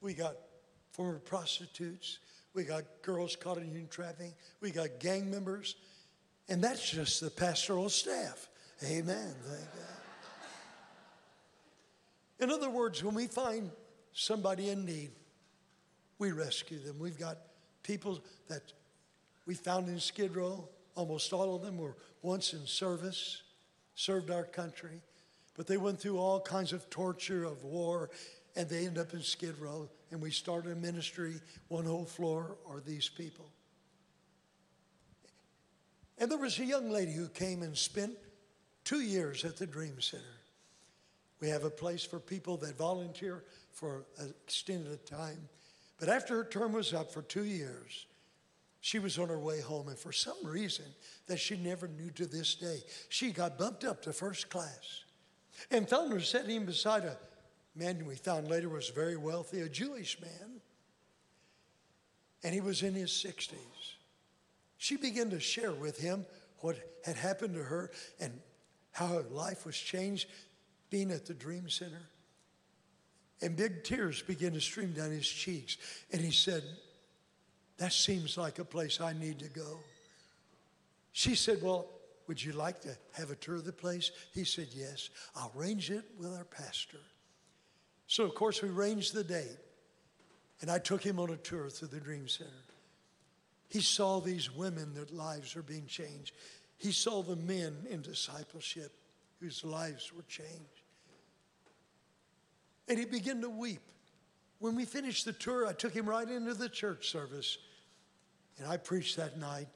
we 0.00 0.14
got 0.14 0.36
former 0.90 1.18
prostitutes, 1.18 2.18
we 2.54 2.64
got 2.64 2.84
girls 3.02 3.36
caught 3.36 3.56
in 3.58 3.64
human 3.64 3.88
trafficking, 3.88 4.34
we 4.60 4.70
got 4.70 5.00
gang 5.00 5.30
members, 5.30 5.76
and 6.48 6.62
that's 6.62 6.90
just 6.90 7.20
the 7.20 7.30
pastoral 7.30 7.88
staff. 7.88 8.48
Amen. 8.84 9.34
Thank 9.44 9.72
God. 9.74 9.92
In 12.40 12.50
other 12.50 12.68
words, 12.68 13.02
when 13.04 13.14
we 13.14 13.28
find 13.28 13.70
somebody 14.12 14.70
in 14.70 14.84
need, 14.84 15.12
we 16.18 16.32
rescue 16.32 16.78
them. 16.80 16.98
We've 16.98 17.18
got 17.18 17.38
people 17.82 18.20
that 18.48 18.72
we 19.46 19.54
found 19.54 19.88
in 19.88 20.00
Skid 20.00 20.36
Row. 20.36 20.68
Almost 20.94 21.32
all 21.32 21.54
of 21.54 21.62
them 21.62 21.78
were 21.78 21.96
once 22.20 22.52
in 22.52 22.66
service, 22.66 23.42
served 23.94 24.30
our 24.30 24.44
country, 24.44 25.00
but 25.56 25.66
they 25.66 25.76
went 25.76 26.00
through 26.00 26.18
all 26.18 26.40
kinds 26.40 26.72
of 26.72 26.88
torture 26.90 27.44
of 27.44 27.64
war, 27.64 28.10
and 28.56 28.68
they 28.68 28.86
end 28.86 28.98
up 28.98 29.12
in 29.14 29.22
Skid 29.22 29.58
Row. 29.58 29.88
And 30.10 30.20
we 30.20 30.30
started 30.30 30.72
a 30.72 30.76
ministry, 30.76 31.34
one 31.68 31.84
whole 31.84 32.04
floor 32.04 32.56
are 32.68 32.80
these 32.80 33.08
people. 33.08 33.50
And 36.18 36.30
there 36.30 36.38
was 36.38 36.58
a 36.58 36.64
young 36.64 36.90
lady 36.90 37.12
who 37.12 37.28
came 37.28 37.62
and 37.62 37.76
spent 37.76 38.12
two 38.84 39.00
years 39.00 39.44
at 39.44 39.56
the 39.56 39.66
Dream 39.66 40.00
Center. 40.00 40.22
We 41.40 41.48
have 41.48 41.64
a 41.64 41.70
place 41.70 42.04
for 42.04 42.20
people 42.20 42.56
that 42.58 42.78
volunteer 42.78 43.42
for 43.72 44.04
an 44.18 44.32
extended 44.44 45.04
time. 45.06 45.48
But 45.98 46.08
after 46.08 46.36
her 46.36 46.44
term 46.44 46.72
was 46.72 46.94
up 46.94 47.10
for 47.10 47.22
two 47.22 47.44
years, 47.44 48.06
she 48.82 48.98
was 48.98 49.16
on 49.16 49.28
her 49.28 49.38
way 49.38 49.60
home, 49.60 49.86
and 49.86 49.96
for 49.96 50.10
some 50.10 50.36
reason 50.44 50.84
that 51.28 51.38
she 51.38 51.56
never 51.56 51.86
knew 51.86 52.10
to 52.10 52.26
this 52.26 52.56
day, 52.56 52.80
she 53.08 53.30
got 53.30 53.56
bumped 53.56 53.84
up 53.84 54.02
to 54.02 54.12
first 54.12 54.50
class 54.50 55.04
and 55.70 55.88
found 55.88 56.12
her 56.12 56.18
sitting 56.18 56.66
beside 56.66 57.04
a 57.04 57.16
man 57.76 58.04
we 58.04 58.16
found 58.16 58.48
later 58.48 58.68
was 58.68 58.88
very 58.88 59.16
wealthy, 59.16 59.60
a 59.60 59.68
Jewish 59.68 60.20
man, 60.20 60.60
and 62.42 62.52
he 62.52 62.60
was 62.60 62.82
in 62.82 62.92
his 62.92 63.12
60s. 63.12 63.54
She 64.78 64.96
began 64.96 65.30
to 65.30 65.38
share 65.38 65.72
with 65.72 65.96
him 65.96 66.26
what 66.58 66.76
had 67.04 67.14
happened 67.14 67.54
to 67.54 67.62
her 67.62 67.92
and 68.18 68.40
how 68.90 69.06
her 69.06 69.24
life 69.30 69.64
was 69.64 69.76
changed 69.76 70.28
being 70.90 71.12
at 71.12 71.24
the 71.24 71.34
Dream 71.34 71.68
Center. 71.68 72.02
And 73.40 73.56
big 73.56 73.84
tears 73.84 74.22
began 74.22 74.52
to 74.54 74.60
stream 74.60 74.92
down 74.92 75.12
his 75.12 75.28
cheeks. 75.28 75.76
And 76.10 76.20
he 76.20 76.32
said, 76.32 76.64
That 77.82 77.92
seems 77.92 78.38
like 78.38 78.60
a 78.60 78.64
place 78.64 79.00
I 79.00 79.12
need 79.12 79.40
to 79.40 79.48
go. 79.48 79.80
She 81.10 81.34
said, 81.34 81.60
Well, 81.60 81.88
would 82.28 82.40
you 82.40 82.52
like 82.52 82.80
to 82.82 82.96
have 83.10 83.32
a 83.32 83.34
tour 83.34 83.56
of 83.56 83.64
the 83.64 83.72
place? 83.72 84.12
He 84.32 84.44
said, 84.44 84.68
Yes. 84.72 85.10
I'll 85.34 85.50
arrange 85.58 85.90
it 85.90 86.04
with 86.16 86.32
our 86.32 86.44
pastor. 86.44 87.00
So, 88.06 88.22
of 88.22 88.36
course, 88.36 88.62
we 88.62 88.68
arranged 88.68 89.14
the 89.14 89.24
date. 89.24 89.58
And 90.60 90.70
I 90.70 90.78
took 90.78 91.02
him 91.02 91.18
on 91.18 91.30
a 91.30 91.36
tour 91.36 91.70
through 91.70 91.88
the 91.88 91.98
Dream 91.98 92.28
Center. 92.28 92.52
He 93.68 93.80
saw 93.80 94.20
these 94.20 94.54
women 94.54 94.94
that 94.94 95.12
lives 95.12 95.56
are 95.56 95.62
being 95.64 95.86
changed. 95.86 96.36
He 96.78 96.92
saw 96.92 97.24
the 97.24 97.34
men 97.34 97.74
in 97.90 98.00
discipleship 98.00 98.92
whose 99.40 99.64
lives 99.64 100.12
were 100.14 100.22
changed. 100.28 100.84
And 102.86 102.96
he 102.96 103.06
began 103.06 103.40
to 103.40 103.50
weep. 103.50 103.82
When 104.60 104.76
we 104.76 104.84
finished 104.84 105.24
the 105.24 105.32
tour, 105.32 105.66
I 105.66 105.72
took 105.72 105.92
him 105.92 106.08
right 106.08 106.28
into 106.28 106.54
the 106.54 106.68
church 106.68 107.08
service. 107.08 107.58
And 108.58 108.66
I 108.66 108.76
preached 108.76 109.16
that 109.16 109.38
night. 109.38 109.68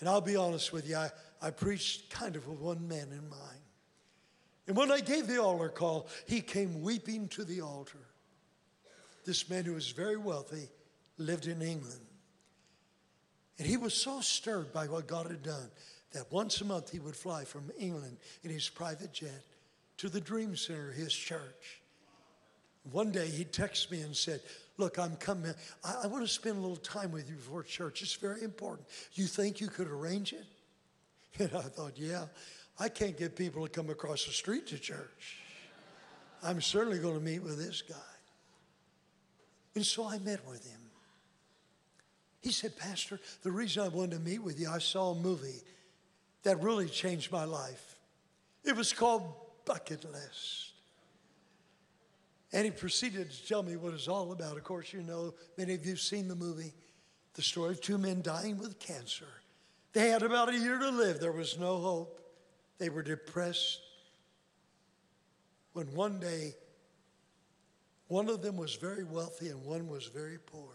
And 0.00 0.08
I'll 0.08 0.20
be 0.20 0.36
honest 0.36 0.72
with 0.72 0.88
you, 0.88 0.96
I, 0.96 1.10
I 1.40 1.50
preached 1.50 2.10
kind 2.10 2.36
of 2.36 2.46
with 2.46 2.60
one 2.60 2.86
man 2.86 3.08
in 3.10 3.28
mind. 3.28 3.60
And 4.66 4.76
when 4.76 4.92
I 4.92 5.00
gave 5.00 5.26
the 5.26 5.42
altar 5.42 5.70
call, 5.70 6.08
he 6.26 6.40
came 6.40 6.82
weeping 6.82 7.28
to 7.28 7.44
the 7.44 7.62
altar. 7.62 7.98
This 9.24 9.48
man 9.48 9.64
who 9.64 9.74
was 9.74 9.90
very 9.90 10.16
wealthy 10.16 10.68
lived 11.16 11.46
in 11.46 11.62
England. 11.62 12.00
And 13.58 13.66
he 13.66 13.76
was 13.76 13.94
so 13.94 14.20
stirred 14.20 14.72
by 14.72 14.86
what 14.86 15.06
God 15.06 15.26
had 15.26 15.42
done 15.42 15.70
that 16.12 16.30
once 16.30 16.60
a 16.60 16.64
month 16.64 16.90
he 16.90 17.00
would 17.00 17.16
fly 17.16 17.44
from 17.44 17.70
England 17.78 18.18
in 18.42 18.50
his 18.50 18.68
private 18.68 19.12
jet 19.12 19.44
to 19.98 20.08
the 20.08 20.20
Dream 20.20 20.54
Center, 20.56 20.92
his 20.92 21.12
church. 21.12 21.80
One 22.90 23.10
day 23.10 23.26
he 23.26 23.44
texted 23.44 23.90
me 23.90 24.00
and 24.00 24.16
said, 24.16 24.40
Look, 24.78 24.98
I'm 24.98 25.16
coming. 25.16 25.52
I, 25.84 26.02
I 26.04 26.06
want 26.06 26.24
to 26.24 26.32
spend 26.32 26.56
a 26.56 26.60
little 26.60 26.76
time 26.76 27.12
with 27.12 27.28
you 27.28 27.36
before 27.36 27.62
church. 27.64 28.00
It's 28.00 28.14
very 28.14 28.42
important. 28.42 28.86
You 29.12 29.26
think 29.26 29.60
you 29.60 29.68
could 29.68 29.88
arrange 29.88 30.32
it? 30.32 30.46
And 31.40 31.50
I 31.54 31.62
thought, 31.62 31.92
Yeah, 31.96 32.24
I 32.80 32.88
can't 32.88 33.16
get 33.16 33.36
people 33.36 33.64
to 33.64 33.68
come 33.68 33.90
across 33.90 34.24
the 34.24 34.32
street 34.32 34.66
to 34.68 34.78
church. 34.78 35.38
I'm 36.42 36.60
certainly 36.60 36.98
going 36.98 37.14
to 37.14 37.20
meet 37.20 37.42
with 37.42 37.58
this 37.58 37.82
guy. 37.82 37.94
And 39.74 39.84
so 39.84 40.08
I 40.08 40.18
met 40.18 40.46
with 40.48 40.66
him. 40.66 40.80
He 42.40 42.52
said, 42.52 42.76
Pastor, 42.76 43.20
the 43.42 43.50
reason 43.50 43.82
I 43.82 43.88
wanted 43.88 44.12
to 44.12 44.20
meet 44.20 44.38
with 44.38 44.58
you, 44.58 44.70
I 44.70 44.78
saw 44.78 45.10
a 45.10 45.14
movie 45.14 45.62
that 46.44 46.62
really 46.62 46.88
changed 46.88 47.32
my 47.32 47.44
life. 47.44 47.96
It 48.64 48.76
was 48.76 48.92
called 48.92 49.22
bucket 49.64 50.04
list. 50.04 50.72
And 52.52 52.64
he 52.64 52.70
proceeded 52.70 53.30
to 53.30 53.46
tell 53.46 53.62
me 53.62 53.76
what 53.76 53.94
it's 53.94 54.08
all 54.08 54.32
about. 54.32 54.56
Of 54.56 54.64
course, 54.64 54.92
you 54.92 55.02
know, 55.02 55.34
many 55.56 55.74
of 55.74 55.84
you 55.84 55.92
have 55.92 56.00
seen 56.00 56.28
the 56.28 56.34
movie, 56.34 56.72
the 57.34 57.42
story 57.42 57.72
of 57.72 57.80
two 57.80 57.98
men 57.98 58.22
dying 58.22 58.58
with 58.58 58.78
cancer. 58.78 59.28
They 59.92 60.08
had 60.08 60.22
about 60.22 60.48
a 60.48 60.58
year 60.58 60.78
to 60.78 60.90
live. 60.90 61.20
There 61.20 61.32
was 61.32 61.58
no 61.58 61.78
hope. 61.78 62.20
They 62.78 62.88
were 62.88 63.02
depressed. 63.02 63.80
When 65.72 65.86
one 65.94 66.20
day, 66.20 66.54
one 68.08 68.28
of 68.28 68.40
them 68.40 68.56
was 68.56 68.74
very 68.76 69.04
wealthy 69.04 69.48
and 69.48 69.64
one 69.64 69.88
was 69.88 70.06
very 70.06 70.38
poor. 70.38 70.70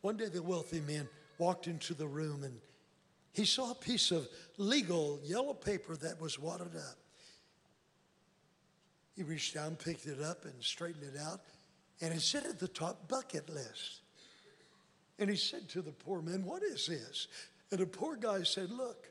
One 0.00 0.16
day, 0.16 0.26
the 0.26 0.42
wealthy 0.42 0.80
man 0.80 1.08
walked 1.38 1.68
into 1.68 1.94
the 1.94 2.06
room 2.06 2.42
and 2.42 2.58
he 3.32 3.44
saw 3.44 3.70
a 3.70 3.76
piece 3.76 4.10
of 4.10 4.28
legal 4.56 5.20
yellow 5.22 5.54
paper 5.54 5.96
that 5.96 6.20
was 6.20 6.38
wadded 6.38 6.74
up. 6.74 6.96
He 9.20 9.24
reached 9.24 9.52
down, 9.52 9.76
picked 9.76 10.06
it 10.06 10.22
up, 10.22 10.46
and 10.46 10.54
straightened 10.64 11.04
it 11.04 11.20
out, 11.20 11.42
and 12.00 12.14
it 12.14 12.22
said 12.22 12.44
at 12.46 12.58
the 12.58 12.66
top, 12.66 13.06
bucket 13.06 13.50
list. 13.50 14.00
And 15.18 15.28
he 15.28 15.36
said 15.36 15.68
to 15.68 15.82
the 15.82 15.92
poor 15.92 16.22
man, 16.22 16.42
What 16.42 16.62
is 16.62 16.86
this? 16.86 17.28
And 17.70 17.80
the 17.80 17.86
poor 17.86 18.16
guy 18.16 18.44
said, 18.44 18.70
Look, 18.70 19.10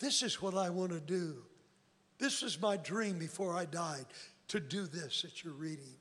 this 0.00 0.22
is 0.22 0.42
what 0.42 0.54
I 0.54 0.68
want 0.68 0.92
to 0.92 1.00
do. 1.00 1.36
This 2.18 2.42
is 2.42 2.60
my 2.60 2.76
dream 2.76 3.18
before 3.18 3.56
I 3.56 3.64
died 3.64 4.04
to 4.48 4.60
do 4.60 4.86
this 4.86 5.22
that 5.22 5.42
you're 5.42 5.54
reading. 5.54 5.96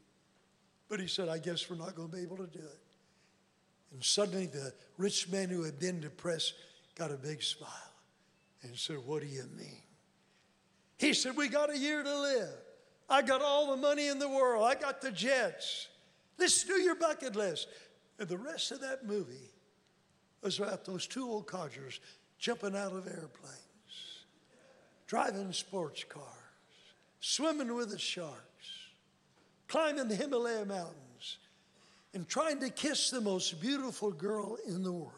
But 0.90 1.00
he 1.00 1.08
said, 1.08 1.30
I 1.30 1.38
guess 1.38 1.70
we're 1.70 1.78
not 1.78 1.96
going 1.96 2.10
to 2.10 2.18
be 2.18 2.24
able 2.24 2.36
to 2.36 2.48
do 2.48 2.60
it. 2.60 2.80
And 3.94 4.04
suddenly 4.04 4.48
the 4.48 4.74
rich 4.98 5.30
man 5.30 5.48
who 5.48 5.64
had 5.64 5.80
been 5.80 6.02
depressed 6.02 6.56
got 6.96 7.12
a 7.12 7.18
big 7.18 7.44
smile 7.44 7.94
and 8.62 8.76
said, 8.76 8.98
What 9.06 9.22
do 9.22 9.30
you 9.30 9.46
mean? 9.58 9.84
He 11.02 11.16
said, 11.16 11.36
We 11.36 11.48
got 11.48 11.72
a 11.72 11.78
year 11.78 12.04
to 12.04 12.22
live. 12.22 12.54
I 13.10 13.24
got 13.24 13.42
all 13.42 13.72
the 13.72 13.82
money 13.82 14.08
in 14.08 14.20
the 14.20 14.30
world. 14.30 14.64
I 14.64 14.76
got 14.76 15.02
the 15.02 15.12
jets. 15.12 15.88
Let's 16.38 16.64
do 16.64 16.80
your 16.80 16.94
bucket 16.94 17.36
list. 17.36 17.68
And 18.20 18.30
the 18.30 18.38
rest 18.38 18.72
of 18.72 18.82
that 18.82 19.08
movie 19.08 19.50
was 20.44 20.60
about 20.60 20.86
those 20.86 21.08
two 21.08 21.28
old 21.28 21.48
codgers 21.48 22.00
jumping 22.38 22.76
out 22.76 22.94
of 22.94 23.08
airplanes, 23.08 24.26
driving 25.08 25.52
sports 25.54 26.04
cars, 26.04 26.26
swimming 27.20 27.74
with 27.74 27.90
the 27.90 27.98
sharks, 27.98 28.68
climbing 29.68 30.08
the 30.08 30.16
Himalaya 30.16 30.66
mountains 30.66 31.40
and 32.14 32.28
trying 32.30 32.60
to 32.60 32.70
kiss 32.70 33.10
the 33.10 33.22
most 33.22 33.60
beautiful 33.60 34.12
girl 34.12 34.56
in 34.68 34.84
the 34.84 34.92
world. 34.92 35.14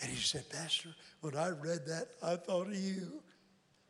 And 0.00 0.10
he 0.10 0.16
said, 0.16 0.48
Pastor, 0.48 0.94
when 1.20 1.36
I 1.36 1.50
read 1.50 1.84
that, 1.88 2.08
I 2.22 2.36
thought 2.36 2.68
of 2.68 2.76
you. 2.76 3.20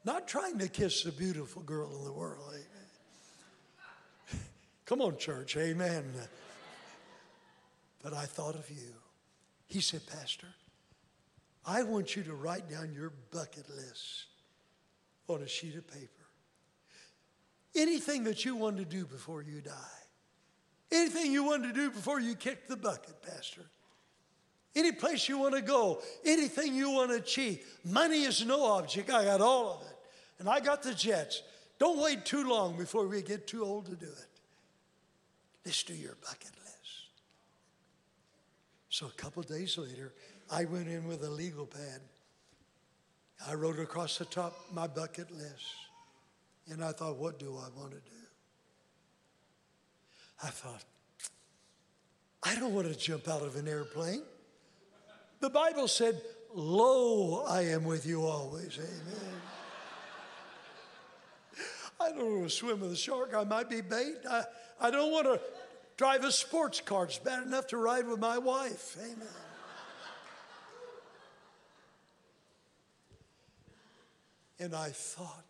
Not 0.06 0.28
trying 0.28 0.58
to 0.60 0.68
kiss 0.68 1.02
the 1.02 1.10
beautiful 1.10 1.62
girl 1.62 1.92
in 1.98 2.04
the 2.04 2.12
world. 2.12 2.44
Amen. 2.50 4.40
Come 4.86 5.02
on, 5.02 5.16
church. 5.18 5.56
Amen. 5.56 6.04
But 8.04 8.14
I 8.14 8.24
thought 8.24 8.54
of 8.54 8.70
you. 8.70 8.94
He 9.66 9.80
said, 9.80 10.02
Pastor, 10.06 10.46
I 11.66 11.82
want 11.82 12.14
you 12.14 12.22
to 12.22 12.34
write 12.34 12.70
down 12.70 12.92
your 12.94 13.12
bucket 13.32 13.68
list 13.68 14.26
on 15.26 15.42
a 15.42 15.48
sheet 15.48 15.74
of 15.74 15.88
paper. 15.88 16.06
Anything 17.74 18.22
that 18.24 18.44
you 18.44 18.54
want 18.54 18.76
to 18.76 18.84
do 18.84 19.06
before 19.06 19.42
you 19.42 19.60
die. 19.60 19.72
Anything 20.92 21.32
you 21.32 21.42
want 21.42 21.64
to 21.64 21.72
do 21.72 21.90
before 21.90 22.20
you 22.20 22.36
kick 22.36 22.68
the 22.68 22.76
bucket, 22.76 23.20
Pastor. 23.22 23.62
Any 24.76 24.92
place 24.92 25.28
you 25.28 25.38
want 25.38 25.56
to 25.56 25.62
go, 25.62 26.00
anything 26.24 26.76
you 26.76 26.92
want 26.92 27.10
to 27.10 27.16
achieve. 27.16 27.66
Money 27.84 28.22
is 28.22 28.46
no 28.46 28.66
object. 28.66 29.10
I 29.10 29.24
got 29.24 29.40
all 29.40 29.72
of 29.72 29.80
it. 29.88 29.95
And 30.38 30.48
I 30.48 30.60
got 30.60 30.82
the 30.82 30.94
jets. 30.94 31.42
Don't 31.78 31.98
wait 32.02 32.24
too 32.24 32.48
long 32.48 32.76
before 32.76 33.06
we 33.06 33.22
get 33.22 33.46
too 33.46 33.64
old 33.64 33.86
to 33.86 33.94
do 33.94 34.06
it. 34.06 34.40
Let's 35.64 35.82
do 35.82 35.94
your 35.94 36.16
bucket 36.22 36.52
list. 36.58 36.76
So 38.88 39.06
a 39.06 39.10
couple 39.10 39.42
days 39.42 39.76
later, 39.76 40.12
I 40.50 40.64
went 40.64 40.88
in 40.88 41.06
with 41.06 41.24
a 41.24 41.30
legal 41.30 41.66
pad. 41.66 42.00
I 43.46 43.54
wrote 43.54 43.78
across 43.78 44.18
the 44.18 44.24
top 44.24 44.56
my 44.72 44.86
bucket 44.86 45.30
list. 45.30 45.74
And 46.70 46.82
I 46.82 46.92
thought, 46.92 47.16
what 47.16 47.38
do 47.38 47.56
I 47.56 47.68
want 47.78 47.90
to 47.90 47.98
do? 47.98 48.16
I 50.42 50.48
thought, 50.48 50.84
I 52.42 52.54
don't 52.54 52.74
want 52.74 52.88
to 52.88 52.98
jump 52.98 53.28
out 53.28 53.42
of 53.42 53.56
an 53.56 53.68
airplane. 53.68 54.22
The 55.40 55.50
Bible 55.50 55.88
said, 55.88 56.20
Lo, 56.54 57.44
I 57.44 57.62
am 57.62 57.84
with 57.84 58.06
you 58.06 58.24
always. 58.24 58.78
Amen. 58.78 59.40
I 62.00 62.10
don't 62.10 62.38
want 62.38 62.50
to 62.50 62.50
swim 62.50 62.80
with 62.80 62.92
a 62.92 62.96
shark. 62.96 63.32
I 63.34 63.44
might 63.44 63.70
be 63.70 63.80
bait. 63.80 64.16
I, 64.28 64.44
I 64.80 64.90
don't 64.90 65.10
want 65.10 65.26
to 65.26 65.40
drive 65.96 66.24
a 66.24 66.32
sports 66.32 66.80
car. 66.80 67.04
It's 67.04 67.18
bad 67.18 67.46
enough 67.46 67.68
to 67.68 67.78
ride 67.78 68.06
with 68.06 68.18
my 68.18 68.38
wife. 68.38 68.96
Amen. 69.00 69.28
and 74.58 74.74
I 74.74 74.88
thought, 74.88 75.44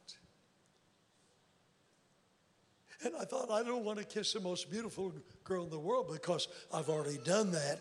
and 3.04 3.14
I 3.20 3.24
thought, 3.24 3.50
I 3.50 3.62
don't 3.62 3.84
want 3.84 3.98
to 3.98 4.04
kiss 4.04 4.32
the 4.32 4.40
most 4.40 4.70
beautiful 4.70 5.12
girl 5.44 5.64
in 5.64 5.70
the 5.70 5.78
world 5.78 6.08
because 6.12 6.48
I've 6.72 6.88
already 6.88 7.18
done 7.24 7.52
that. 7.52 7.80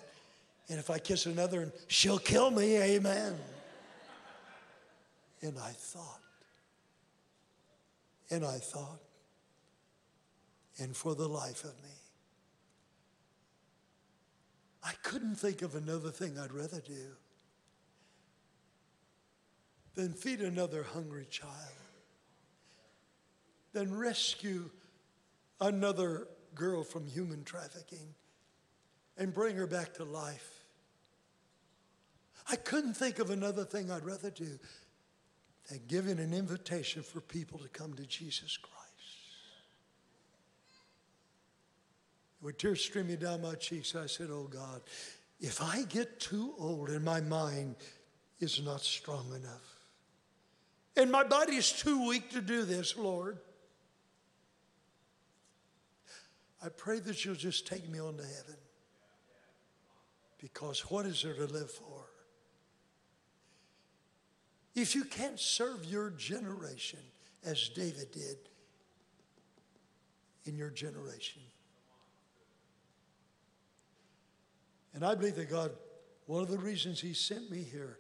And 0.70 0.80
if 0.80 0.89
I 0.89 0.97
kiss 0.97 1.26
another, 1.28 1.72
she'll 1.88 2.20
kill 2.20 2.49
me, 2.49 2.78
amen. 2.78 3.36
And 5.41 5.57
I 5.59 5.72
thought, 5.72 6.22
and 8.30 8.45
I 8.45 8.57
thought, 8.57 9.01
and 10.80 10.95
for 10.95 11.15
the 11.15 11.28
life 11.28 11.63
of 11.63 11.73
me, 11.84 11.89
I 14.84 14.91
couldn't 15.03 15.36
think 15.36 15.61
of 15.61 15.76
another 15.76 16.11
thing 16.11 16.38
I'd 16.38 16.53
rather 16.53 16.80
do 16.80 17.15
than 19.95 20.13
feed 20.13 20.41
another 20.41 20.84
hungry 20.84 21.26
child, 21.30 21.51
than 23.73 23.97
rescue 23.97 24.69
another 25.59 26.28
girl 26.53 26.84
from 26.84 27.07
human 27.07 27.43
trafficking 27.43 28.13
and 29.17 29.34
bring 29.34 29.55
her 29.55 29.67
back 29.67 29.93
to 29.95 30.03
life. 30.03 30.63
I 32.49 32.55
couldn't 32.57 32.93
think 32.93 33.19
of 33.19 33.30
another 33.30 33.65
thing 33.65 33.89
I'd 33.89 34.05
rather 34.05 34.30
do 34.30 34.59
than 35.70 35.82
giving 35.88 36.20
an 36.20 36.34
invitation 36.34 37.03
for 37.03 37.22
people 37.22 37.59
to 37.59 37.68
come 37.70 37.93
to 37.93 38.05
Jesus 38.05 38.57
Christ. 38.57 38.76
With 42.41 42.57
tears 42.57 42.82
streaming 42.82 43.18
down 43.18 43.41
my 43.41 43.55
cheeks, 43.55 43.95
I 43.95 44.05
said, 44.05 44.30
Oh 44.32 44.47
God, 44.49 44.82
if 45.39 45.61
I 45.61 45.84
get 45.84 46.20
too 46.20 46.53
old 46.59 46.89
and 46.89 47.03
my 47.03 47.22
mind 47.22 47.76
is 48.39 48.61
not 48.63 48.82
strong 48.82 49.26
enough, 49.36 49.76
and 50.95 51.11
my 51.11 51.24
body 51.24 51.55
is 51.55 51.72
too 51.72 52.07
weak 52.07 52.30
to 52.32 52.41
do 52.41 52.63
this, 52.63 52.95
Lord, 52.95 53.39
I 56.63 56.70
pray 56.70 56.99
that 56.99 57.26
you'll 57.26 57.36
just 57.36 57.68
take 57.68 57.89
me 57.89 57.99
on 57.99 58.18
to 58.18 58.24
heaven. 58.24 58.55
Because 60.39 60.82
what 60.91 61.05
is 61.05 61.24
there 61.24 61.34
to 61.34 61.45
live 61.45 61.72
for? 61.72 62.05
If 64.76 64.93
you 64.93 65.05
can't 65.05 65.39
serve 65.39 65.86
your 65.86 66.09
generation 66.11 66.99
as 67.45 67.69
David 67.69 68.11
did 68.11 68.38
in 70.45 70.57
your 70.57 70.69
generation. 70.69 71.41
And 74.93 75.03
I 75.03 75.15
believe 75.15 75.36
that 75.36 75.49
God, 75.49 75.71
one 76.26 76.41
of 76.41 76.49
the 76.49 76.57
reasons 76.57 76.99
He 76.99 77.13
sent 77.13 77.49
me 77.51 77.63
here, 77.63 77.99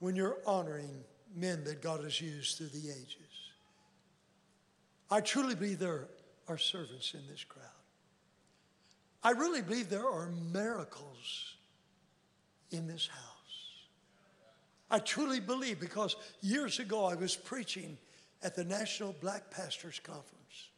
when 0.00 0.16
you're 0.16 0.38
honoring 0.46 1.04
men 1.34 1.64
that 1.64 1.82
God 1.82 2.02
has 2.04 2.20
used 2.20 2.58
through 2.58 2.68
the 2.68 2.90
ages, 2.90 3.18
I 5.10 5.20
truly 5.20 5.54
believe 5.54 5.78
there 5.78 6.08
are 6.48 6.58
servants 6.58 7.14
in 7.14 7.20
this 7.30 7.44
crowd. 7.44 7.64
I 9.22 9.30
really 9.30 9.62
believe 9.62 9.88
there 9.88 10.08
are 10.08 10.28
miracles 10.52 11.54
in 12.70 12.86
this 12.86 13.06
house. 13.06 13.33
I 14.94 15.00
truly 15.00 15.40
believe 15.40 15.80
because 15.80 16.14
years 16.40 16.78
ago 16.78 17.04
I 17.04 17.16
was 17.16 17.34
preaching 17.34 17.98
at 18.44 18.54
the 18.54 18.62
National 18.62 19.12
Black 19.20 19.50
Pastors 19.50 19.98
Conference. 20.00 20.68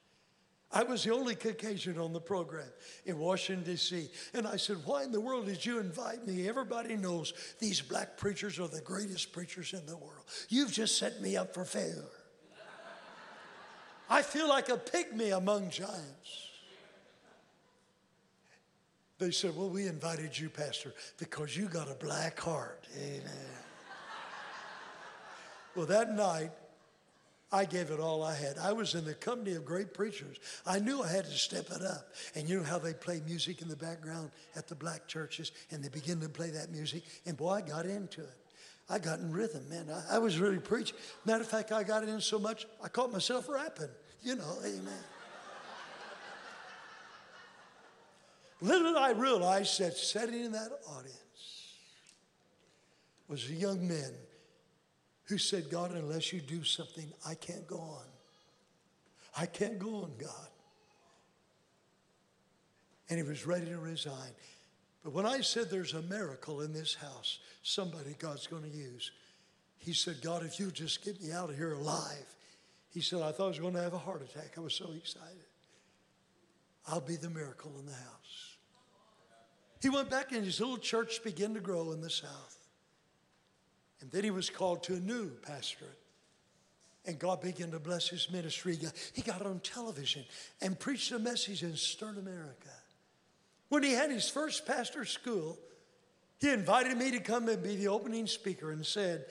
I 0.72 0.84
was 0.84 1.04
the 1.04 1.12
only 1.12 1.34
Caucasian 1.34 1.98
on 1.98 2.14
the 2.14 2.20
program 2.20 2.70
in 3.04 3.18
Washington, 3.18 3.62
D.C. 3.64 4.08
And 4.32 4.46
I 4.46 4.56
said, 4.56 4.78
Why 4.86 5.04
in 5.04 5.12
the 5.12 5.20
world 5.20 5.44
did 5.44 5.66
you 5.66 5.80
invite 5.80 6.26
me? 6.26 6.48
Everybody 6.48 6.96
knows 6.96 7.34
these 7.58 7.82
black 7.82 8.16
preachers 8.16 8.58
are 8.58 8.68
the 8.68 8.80
greatest 8.80 9.32
preachers 9.32 9.74
in 9.74 9.84
the 9.84 9.98
world. 9.98 10.24
You've 10.48 10.72
just 10.72 10.96
set 10.96 11.20
me 11.20 11.36
up 11.36 11.52
for 11.52 11.66
failure. 11.66 12.08
I 14.08 14.22
feel 14.22 14.48
like 14.48 14.70
a 14.70 14.78
pygmy 14.78 15.36
among 15.36 15.68
giants. 15.68 16.48
They 19.18 19.30
said, 19.30 19.54
Well, 19.54 19.68
we 19.68 19.86
invited 19.86 20.38
you, 20.38 20.48
Pastor, 20.48 20.94
because 21.18 21.54
you 21.54 21.66
got 21.66 21.90
a 21.90 21.94
black 21.94 22.40
heart. 22.40 22.86
Amen. 22.98 23.65
Well, 25.76 25.86
that 25.86 26.14
night, 26.14 26.50
I 27.52 27.64
gave 27.64 27.90
it 27.90 28.00
all 28.00 28.24
I 28.24 28.34
had. 28.34 28.58
I 28.58 28.72
was 28.72 28.94
in 28.94 29.04
the 29.04 29.14
company 29.14 29.54
of 29.54 29.64
great 29.64 29.94
preachers. 29.94 30.38
I 30.66 30.80
knew 30.80 31.02
I 31.02 31.08
had 31.08 31.26
to 31.26 31.30
step 31.30 31.66
it 31.70 31.82
up. 31.82 32.08
And 32.34 32.48
you 32.48 32.58
know 32.58 32.64
how 32.64 32.78
they 32.78 32.92
play 32.92 33.20
music 33.24 33.62
in 33.62 33.68
the 33.68 33.76
background 33.76 34.30
at 34.56 34.66
the 34.66 34.74
black 34.74 35.06
churches, 35.06 35.52
and 35.70 35.82
they 35.82 35.88
begin 35.88 36.20
to 36.20 36.28
play 36.28 36.50
that 36.50 36.72
music. 36.72 37.04
And 37.24 37.36
boy, 37.36 37.50
I 37.50 37.60
got 37.60 37.86
into 37.86 38.22
it. 38.22 38.36
I 38.88 38.98
got 38.98 39.20
in 39.20 39.30
rhythm, 39.32 39.68
man. 39.68 39.86
I, 39.90 40.16
I 40.16 40.18
was 40.18 40.38
really 40.38 40.58
preaching. 40.58 40.96
Matter 41.24 41.42
of 41.42 41.48
fact, 41.48 41.72
I 41.72 41.82
got 41.82 42.04
in 42.04 42.20
so 42.20 42.38
much, 42.38 42.66
I 42.82 42.88
caught 42.88 43.12
myself 43.12 43.48
rapping. 43.48 43.90
You 44.22 44.36
know, 44.36 44.58
amen. 44.64 45.04
Little 48.60 48.94
did 48.94 48.96
I 48.96 49.10
realize 49.10 49.76
that 49.78 49.96
sitting 49.96 50.44
in 50.44 50.52
that 50.52 50.70
audience 50.88 51.74
was 53.28 53.48
a 53.50 53.52
young 53.52 53.86
man 53.86 54.12
who 55.26 55.38
said, 55.38 55.70
God, 55.70 55.92
unless 55.92 56.32
you 56.32 56.40
do 56.40 56.62
something, 56.64 57.12
I 57.26 57.34
can't 57.34 57.66
go 57.66 57.78
on. 57.78 58.04
I 59.36 59.46
can't 59.46 59.78
go 59.78 59.96
on, 59.96 60.12
God. 60.18 60.48
And 63.08 63.18
he 63.18 63.22
was 63.22 63.46
ready 63.46 63.66
to 63.66 63.78
resign. 63.78 64.30
But 65.04 65.12
when 65.12 65.26
I 65.26 65.40
said 65.40 65.70
there's 65.70 65.94
a 65.94 66.02
miracle 66.02 66.62
in 66.62 66.72
this 66.72 66.94
house, 66.94 67.38
somebody 67.62 68.16
God's 68.18 68.46
going 68.46 68.62
to 68.62 68.76
use, 68.76 69.12
he 69.78 69.92
said, 69.92 70.16
God, 70.22 70.44
if 70.44 70.58
you 70.58 70.70
just 70.70 71.04
get 71.04 71.22
me 71.22 71.30
out 71.32 71.50
of 71.50 71.56
here 71.56 71.74
alive. 71.74 72.26
He 72.90 73.00
said, 73.00 73.20
I 73.20 73.30
thought 73.30 73.44
I 73.44 73.48
was 73.48 73.58
going 73.58 73.74
to 73.74 73.82
have 73.82 73.94
a 73.94 73.98
heart 73.98 74.22
attack. 74.22 74.54
I 74.56 74.60
was 74.60 74.74
so 74.74 74.90
excited. 74.96 75.44
I'll 76.88 77.00
be 77.00 77.16
the 77.16 77.30
miracle 77.30 77.72
in 77.78 77.86
the 77.86 77.92
house. 77.92 78.56
He 79.82 79.90
went 79.90 80.08
back 80.08 80.32
and 80.32 80.44
his 80.44 80.60
little 80.60 80.78
church 80.78 81.22
began 81.22 81.54
to 81.54 81.60
grow 81.60 81.92
in 81.92 82.00
the 82.00 82.10
South. 82.10 82.65
And 84.00 84.10
then 84.10 84.24
he 84.24 84.30
was 84.30 84.50
called 84.50 84.82
to 84.84 84.94
a 84.94 85.00
new 85.00 85.30
pastorate. 85.42 85.98
And 87.04 87.18
God 87.18 87.40
began 87.40 87.70
to 87.70 87.78
bless 87.78 88.08
his 88.08 88.30
ministry. 88.30 88.78
He 89.12 89.22
got 89.22 89.46
on 89.46 89.60
television 89.60 90.24
and 90.60 90.78
preached 90.78 91.12
a 91.12 91.18
message 91.18 91.62
in 91.62 91.76
Stern 91.76 92.18
America. 92.18 92.68
When 93.68 93.82
he 93.82 93.92
had 93.92 94.10
his 94.10 94.28
first 94.28 94.66
pastor 94.66 95.04
school, 95.04 95.58
he 96.38 96.50
invited 96.50 96.96
me 96.96 97.12
to 97.12 97.20
come 97.20 97.48
and 97.48 97.62
be 97.62 97.76
the 97.76 97.88
opening 97.88 98.26
speaker 98.26 98.70
and 98.70 98.84
said 98.84 99.26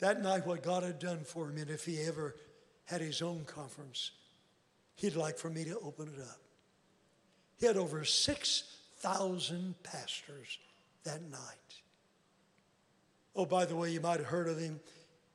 that 0.00 0.22
night 0.22 0.46
what 0.46 0.62
God 0.62 0.82
had 0.82 0.98
done 0.98 1.22
for 1.24 1.48
him, 1.48 1.58
and 1.58 1.70
if 1.70 1.84
he 1.84 2.02
ever 2.02 2.34
had 2.84 3.00
his 3.00 3.22
own 3.22 3.44
conference, 3.44 4.10
he'd 4.96 5.16
like 5.16 5.38
for 5.38 5.48
me 5.48 5.64
to 5.64 5.78
open 5.78 6.08
it 6.08 6.20
up. 6.20 6.40
He 7.58 7.66
had 7.66 7.76
over 7.76 8.04
6,000 8.04 9.74
pastors 9.82 10.58
that 11.04 11.22
night. 11.30 11.40
Oh, 13.36 13.46
by 13.46 13.64
the 13.64 13.74
way, 13.74 13.90
you 13.90 14.00
might 14.00 14.20
have 14.20 14.28
heard 14.28 14.48
of 14.48 14.58
him. 14.58 14.80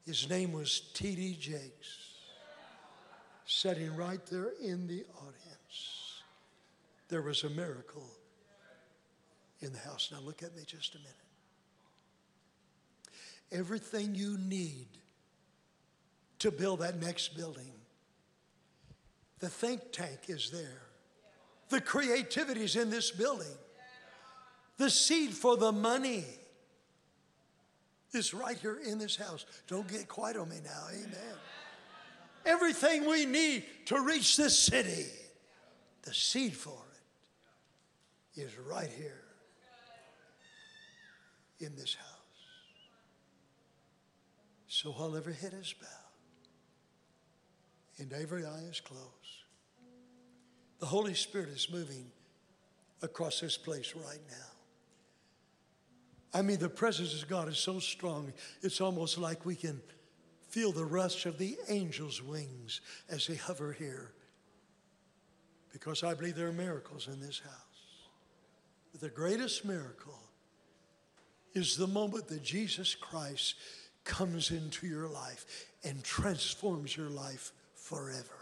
His 0.06 0.30
name 0.30 0.54
was 0.54 0.80
T.D. 0.94 1.36
Jakes, 1.40 2.16
sitting 3.46 3.96
right 3.96 4.26
there 4.28 4.54
in 4.62 4.88
the 4.88 5.06
audience. 5.18 6.24
There 7.10 7.22
was 7.22 7.44
a 7.44 7.50
miracle 7.50 8.08
in 9.62 9.74
the 9.74 9.80
house. 9.80 10.10
Now, 10.12 10.20
look 10.22 10.42
at 10.44 10.56
me 10.56 10.64
just 10.66 10.96
a 10.96 11.00
minute. 11.00 11.14
Everything 13.52 14.16
you 14.16 14.38
need 14.38 14.88
to 16.40 16.52
build 16.52 16.80
that 16.80 17.02
next 17.02 17.36
building, 17.36 17.74
the 19.40 19.50
think 19.50 19.92
tank 19.92 20.22
is 20.28 20.52
there. 20.52 20.82
The 21.70 21.82
creativity 21.82 22.64
is 22.64 22.76
in 22.76 22.90
this 22.90 23.12
building. 23.12 23.48
The 24.78 24.90
seed 24.90 25.32
for 25.32 25.58
the 25.58 25.72
money 25.72 26.24
is 28.14 28.34
right 28.34 28.58
here 28.58 28.80
in 28.86 28.98
this 28.98 29.16
house. 29.16 29.46
Don't 29.68 29.88
get 29.88 30.08
quiet 30.08 30.38
on 30.38 30.50
me 30.50 30.58
now. 30.64 30.88
Amen. 30.92 31.38
Everything 32.46 33.08
we 33.08 33.26
need 33.26 33.64
to 33.86 34.00
reach 34.02 34.38
this 34.38 34.58
city, 34.58 35.06
the 36.04 36.14
seed 36.14 36.56
for 36.56 36.82
it 38.36 38.42
is 38.42 38.58
right 38.58 38.90
here 38.98 39.24
in 41.60 41.76
this 41.76 41.96
house. 41.96 42.06
So 44.68 44.92
while 44.92 45.18
every 45.18 45.34
head 45.34 45.54
is 45.60 45.74
bowed 45.74 45.90
and 48.00 48.14
every 48.14 48.46
eye 48.46 48.64
is 48.70 48.80
closed, 48.80 49.04
the 50.80 50.86
Holy 50.86 51.14
Spirit 51.14 51.50
is 51.50 51.70
moving 51.70 52.06
across 53.02 53.42
this 53.42 53.58
place 53.58 53.94
right 53.96 54.22
now. 54.30 54.49
I 56.34 56.42
mean, 56.42 56.60
the 56.60 56.70
presence 56.70 57.22
of 57.22 57.28
God 57.28 57.48
is 57.48 57.58
so 57.58 57.80
strong, 57.80 58.34
it's 58.62 58.82
almost 58.82 59.18
like 59.18 59.46
we 59.46 59.56
can 59.56 59.82
feel 60.50 60.72
the 60.72 60.86
rush 60.86 61.26
of 61.26 61.38
the 61.38 61.58
angels' 61.68 62.22
wings 62.22 62.82
as 63.10 63.28
they 63.28 63.36
hover 63.36 63.72
here. 63.74 64.12
Because 65.72 66.04
I 66.04 66.14
believe 66.14 66.36
there 66.36 66.48
are 66.48 66.54
miracles 66.54 67.08
in 67.08 67.20
this 67.20 67.40
house. 67.40 67.54
The 69.00 69.10
greatest 69.10 69.66
miracle 69.66 70.20
is 71.54 71.78
the 71.78 71.88
moment 71.88 72.28
that 72.28 72.44
Jesus 72.44 72.96
Christ 72.96 73.56
comes 74.04 74.52
into 74.52 74.88
your 74.88 75.08
life 75.08 75.68
and 75.84 76.04
transforms 76.04 76.98
your 76.98 77.10
life 77.10 77.52
forever. 77.76 78.39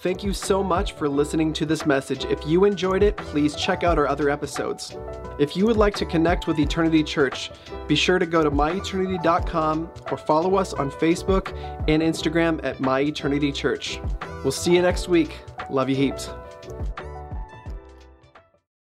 Thank 0.00 0.22
you 0.22 0.34
so 0.34 0.62
much 0.62 0.92
for 0.92 1.08
listening 1.08 1.52
to 1.54 1.64
this 1.66 1.86
message. 1.86 2.26
If 2.26 2.46
you 2.46 2.64
enjoyed 2.64 3.02
it, 3.02 3.16
please 3.16 3.56
check 3.56 3.82
out 3.82 3.98
our 3.98 4.06
other 4.06 4.28
episodes. 4.28 4.96
If 5.38 5.56
you 5.56 5.66
would 5.66 5.78
like 5.78 5.94
to 5.96 6.04
connect 6.04 6.46
with 6.46 6.58
Eternity 6.58 7.02
Church, 7.02 7.50
be 7.88 7.96
sure 7.96 8.18
to 8.18 8.26
go 8.26 8.44
to 8.44 8.50
myeternity.com 8.50 9.90
or 10.10 10.16
follow 10.18 10.56
us 10.56 10.74
on 10.74 10.90
Facebook 10.90 11.56
and 11.88 12.02
Instagram 12.02 12.62
at 12.62 12.78
My 12.78 13.00
Eternity 13.00 13.50
Church. 13.50 13.98
We'll 14.44 14.52
see 14.52 14.74
you 14.74 14.82
next 14.82 15.08
week. 15.08 15.34
Love 15.70 15.88
you 15.88 15.96
heaps. 15.96 16.28